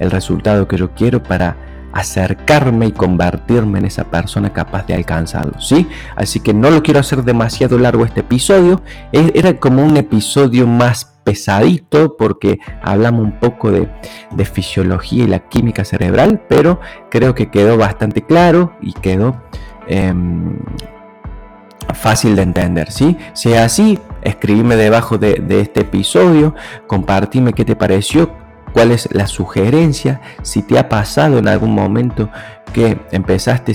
el 0.00 0.10
resultado 0.10 0.68
que 0.68 0.76
yo 0.76 0.90
quiero 0.90 1.22
para 1.22 1.56
acercarme 1.94 2.88
y 2.88 2.92
convertirme 2.92 3.78
en 3.78 3.86
esa 3.86 4.04
persona 4.04 4.52
capaz 4.52 4.86
de 4.86 4.94
alcanzarlo, 4.94 5.58
¿sí? 5.60 5.88
Así 6.14 6.40
que 6.40 6.52
no 6.52 6.70
lo 6.70 6.82
quiero 6.82 7.00
hacer 7.00 7.24
demasiado 7.24 7.78
largo 7.78 8.04
este 8.04 8.20
episodio, 8.20 8.82
e, 9.12 9.32
era 9.34 9.54
como 9.54 9.82
un 9.82 9.96
episodio 9.96 10.66
más 10.66 11.10
pesadito 11.24 12.16
porque 12.16 12.58
hablamos 12.82 13.24
un 13.24 13.38
poco 13.38 13.70
de, 13.72 13.88
fisiología 14.44 15.24
y 15.24 15.26
la 15.26 15.48
química 15.48 15.84
cerebral, 15.84 16.42
pero 16.48 16.80
creo 17.10 17.34
que 17.34 17.50
quedó 17.50 17.76
bastante 17.76 18.22
claro 18.22 18.72
y 18.80 18.92
quedó 18.92 19.42
em, 19.88 20.58
fácil 21.94 22.36
de 22.36 22.42
entender, 22.42 22.90
¿sí? 22.90 23.16
Si 23.32 23.52
es 23.52 23.58
así, 23.58 23.98
escribime 24.22 24.76
debajo 24.76 25.18
de, 25.18 25.42
este 25.60 25.80
episodio, 25.80 26.54
compartime 26.86 27.52
qué 27.52 27.64
te 27.64 27.76
pareció, 27.76 28.30
cuál 28.72 28.92
es 28.92 29.08
la 29.12 29.26
sugerencia, 29.26 30.20
si 30.42 30.62
te 30.62 30.78
ha 30.78 30.88
pasado 30.88 31.38
en 31.38 31.48
algún 31.48 31.74
momento 31.74 32.30
que 32.72 32.98
empezaste 33.10 33.72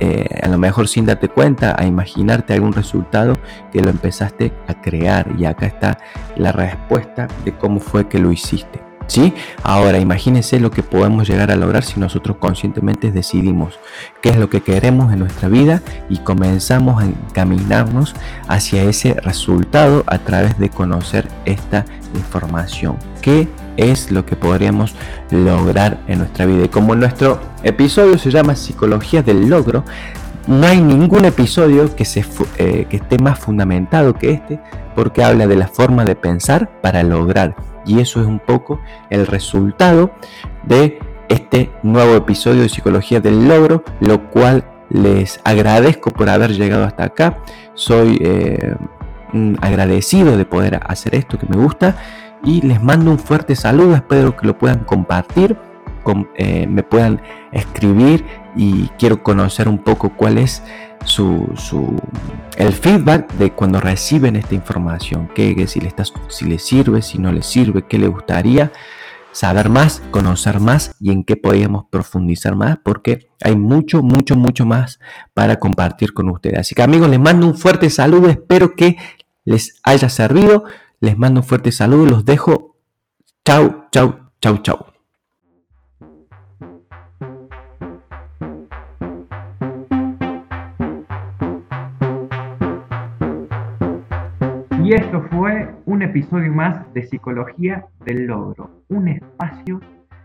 eh, 0.00 0.40
a 0.42 0.48
lo 0.48 0.58
mejor 0.58 0.88
sin 0.88 1.06
darte 1.06 1.28
cuenta 1.28 1.76
a 1.78 1.86
imaginarte 1.86 2.52
algún 2.52 2.72
resultado 2.72 3.34
que 3.72 3.80
lo 3.80 3.90
empezaste 3.90 4.52
a 4.66 4.74
crear 4.74 5.30
y 5.38 5.44
acá 5.44 5.66
está 5.66 5.98
la 6.36 6.50
respuesta 6.50 7.28
de 7.44 7.52
cómo 7.52 7.78
fue 7.78 8.08
que 8.08 8.18
lo 8.18 8.32
hiciste. 8.32 8.87
¿Sí? 9.08 9.32
Ahora 9.62 9.98
imagínense 9.98 10.60
lo 10.60 10.70
que 10.70 10.82
podemos 10.82 11.26
llegar 11.26 11.50
a 11.50 11.56
lograr 11.56 11.82
si 11.82 11.98
nosotros 11.98 12.36
conscientemente 12.36 13.10
decidimos 13.10 13.78
qué 14.20 14.28
es 14.28 14.36
lo 14.36 14.50
que 14.50 14.60
queremos 14.60 15.12
en 15.12 15.20
nuestra 15.20 15.48
vida 15.48 15.82
y 16.10 16.18
comenzamos 16.18 17.02
a 17.02 17.06
encaminarnos 17.06 18.14
hacia 18.48 18.84
ese 18.84 19.14
resultado 19.14 20.04
a 20.06 20.18
través 20.18 20.58
de 20.58 20.68
conocer 20.68 21.26
esta 21.46 21.86
información. 22.14 22.96
¿Qué 23.22 23.48
es 23.78 24.10
lo 24.12 24.26
que 24.26 24.36
podríamos 24.36 24.94
lograr 25.30 25.98
en 26.06 26.18
nuestra 26.18 26.44
vida? 26.44 26.66
Y 26.66 26.68
como 26.68 26.94
nuestro 26.94 27.40
episodio 27.62 28.18
se 28.18 28.30
llama 28.30 28.56
Psicología 28.56 29.22
del 29.22 29.48
Logro, 29.48 29.84
no 30.46 30.66
hay 30.66 30.80
ningún 30.80 31.24
episodio 31.24 31.94
que, 31.94 32.04
se, 32.04 32.24
eh, 32.56 32.86
que 32.88 32.96
esté 32.96 33.18
más 33.18 33.38
fundamentado 33.38 34.14
que 34.14 34.32
este 34.32 34.60
porque 34.94 35.22
habla 35.22 35.46
de 35.46 35.56
la 35.56 35.68
forma 35.68 36.04
de 36.04 36.16
pensar 36.16 36.80
para 36.80 37.02
lograr 37.02 37.54
y 37.88 38.00
eso 38.00 38.20
es 38.20 38.26
un 38.26 38.38
poco 38.38 38.80
el 39.10 39.26
resultado 39.26 40.12
de 40.64 40.98
este 41.28 41.70
nuevo 41.82 42.14
episodio 42.14 42.62
de 42.62 42.68
Psicología 42.68 43.20
del 43.20 43.48
Logro, 43.48 43.82
lo 44.00 44.30
cual 44.30 44.64
les 44.90 45.40
agradezco 45.44 46.10
por 46.10 46.28
haber 46.28 46.52
llegado 46.52 46.84
hasta 46.84 47.04
acá. 47.04 47.38
Soy 47.74 48.18
eh, 48.20 48.74
agradecido 49.60 50.36
de 50.36 50.44
poder 50.44 50.80
hacer 50.86 51.14
esto 51.14 51.38
que 51.38 51.46
me 51.46 51.56
gusta 51.56 51.96
y 52.44 52.62
les 52.62 52.82
mando 52.82 53.10
un 53.10 53.18
fuerte 53.18 53.56
saludo. 53.56 53.94
Espero 53.94 54.36
que 54.36 54.46
lo 54.46 54.56
puedan 54.56 54.84
compartir, 54.84 55.56
eh, 56.36 56.66
me 56.66 56.82
puedan 56.82 57.20
escribir 57.52 58.24
y 58.56 58.88
quiero 58.98 59.22
conocer 59.22 59.68
un 59.68 59.78
poco 59.78 60.10
cuál 60.16 60.38
es 60.38 60.62
su, 61.04 61.96
el 62.56 62.72
feedback 62.72 63.32
de 63.34 63.52
cuando 63.52 63.80
reciben 63.80 64.36
esta 64.36 64.54
información, 64.54 65.28
que, 65.34 65.66
si, 65.66 65.80
le 65.80 65.92
si 66.28 66.44
le 66.44 66.58
sirve, 66.58 67.02
si 67.02 67.18
no 67.18 67.32
le 67.32 67.42
sirve, 67.42 67.86
qué 67.86 67.98
le 67.98 68.08
gustaría 68.08 68.72
saber 69.32 69.68
más, 69.68 70.02
conocer 70.10 70.58
más 70.58 70.96
y 71.00 71.12
en 71.12 71.22
qué 71.24 71.36
podríamos 71.36 71.84
profundizar 71.90 72.56
más, 72.56 72.78
porque 72.82 73.30
hay 73.42 73.56
mucho, 73.56 74.02
mucho, 74.02 74.36
mucho 74.36 74.66
más 74.66 74.98
para 75.34 75.56
compartir 75.56 76.12
con 76.12 76.28
ustedes. 76.30 76.58
Así 76.58 76.74
que 76.74 76.82
amigos, 76.82 77.08
les 77.08 77.20
mando 77.20 77.46
un 77.46 77.56
fuerte 77.56 77.90
saludo, 77.90 78.28
espero 78.28 78.74
que 78.74 78.96
les 79.44 79.80
haya 79.84 80.08
servido, 80.08 80.64
les 81.00 81.16
mando 81.16 81.40
un 81.40 81.46
fuerte 81.46 81.72
saludo, 81.72 82.06
los 82.06 82.24
dejo. 82.24 82.76
Chau, 83.44 83.86
chau, 83.92 84.30
chau, 84.40 84.58
chau. 84.58 84.97
Y 94.88 94.94
esto 94.94 95.20
fue 95.24 95.68
un 95.84 96.00
episodio 96.00 96.50
más 96.50 96.94
de 96.94 97.02
Psicología 97.02 97.84
del 98.06 98.24
Logro, 98.24 98.70
un 98.88 99.08
espacio 99.08 99.82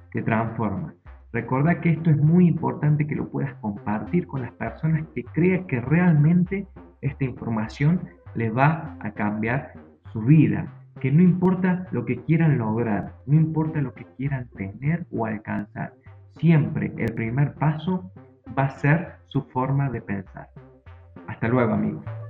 que 0.09 0.21
transforma. 0.21 0.93
Recuerda 1.33 1.81
que 1.81 1.89
esto 1.89 2.09
es 2.09 2.15
muy 2.15 2.47
importante 2.47 3.05
que 3.05 3.15
lo 3.15 3.27
puedas 3.27 3.53
compartir 3.55 4.25
con 4.25 4.41
las 4.41 4.53
personas 4.53 5.05
que 5.13 5.25
crean 5.25 5.67
que 5.67 5.81
realmente 5.81 6.65
esta 7.01 7.25
información 7.25 7.99
le 8.35 8.51
va 8.51 8.95
a 9.01 9.11
cambiar 9.11 9.73
su 10.13 10.21
vida. 10.21 10.73
Que 11.01 11.11
no 11.11 11.21
importa 11.21 11.85
lo 11.91 12.05
que 12.05 12.23
quieran 12.23 12.57
lograr, 12.57 13.15
no 13.25 13.35
importa 13.35 13.81
lo 13.81 13.93
que 13.93 14.05
quieran 14.15 14.47
tener 14.55 15.05
o 15.11 15.25
alcanzar, 15.25 15.91
siempre 16.37 16.93
el 16.97 17.11
primer 17.11 17.53
paso 17.55 18.09
va 18.57 18.67
a 18.67 18.79
ser 18.79 19.15
su 19.25 19.41
forma 19.41 19.89
de 19.89 19.99
pensar. 19.99 20.47
Hasta 21.27 21.49
luego 21.49 21.73
amigos. 21.73 22.22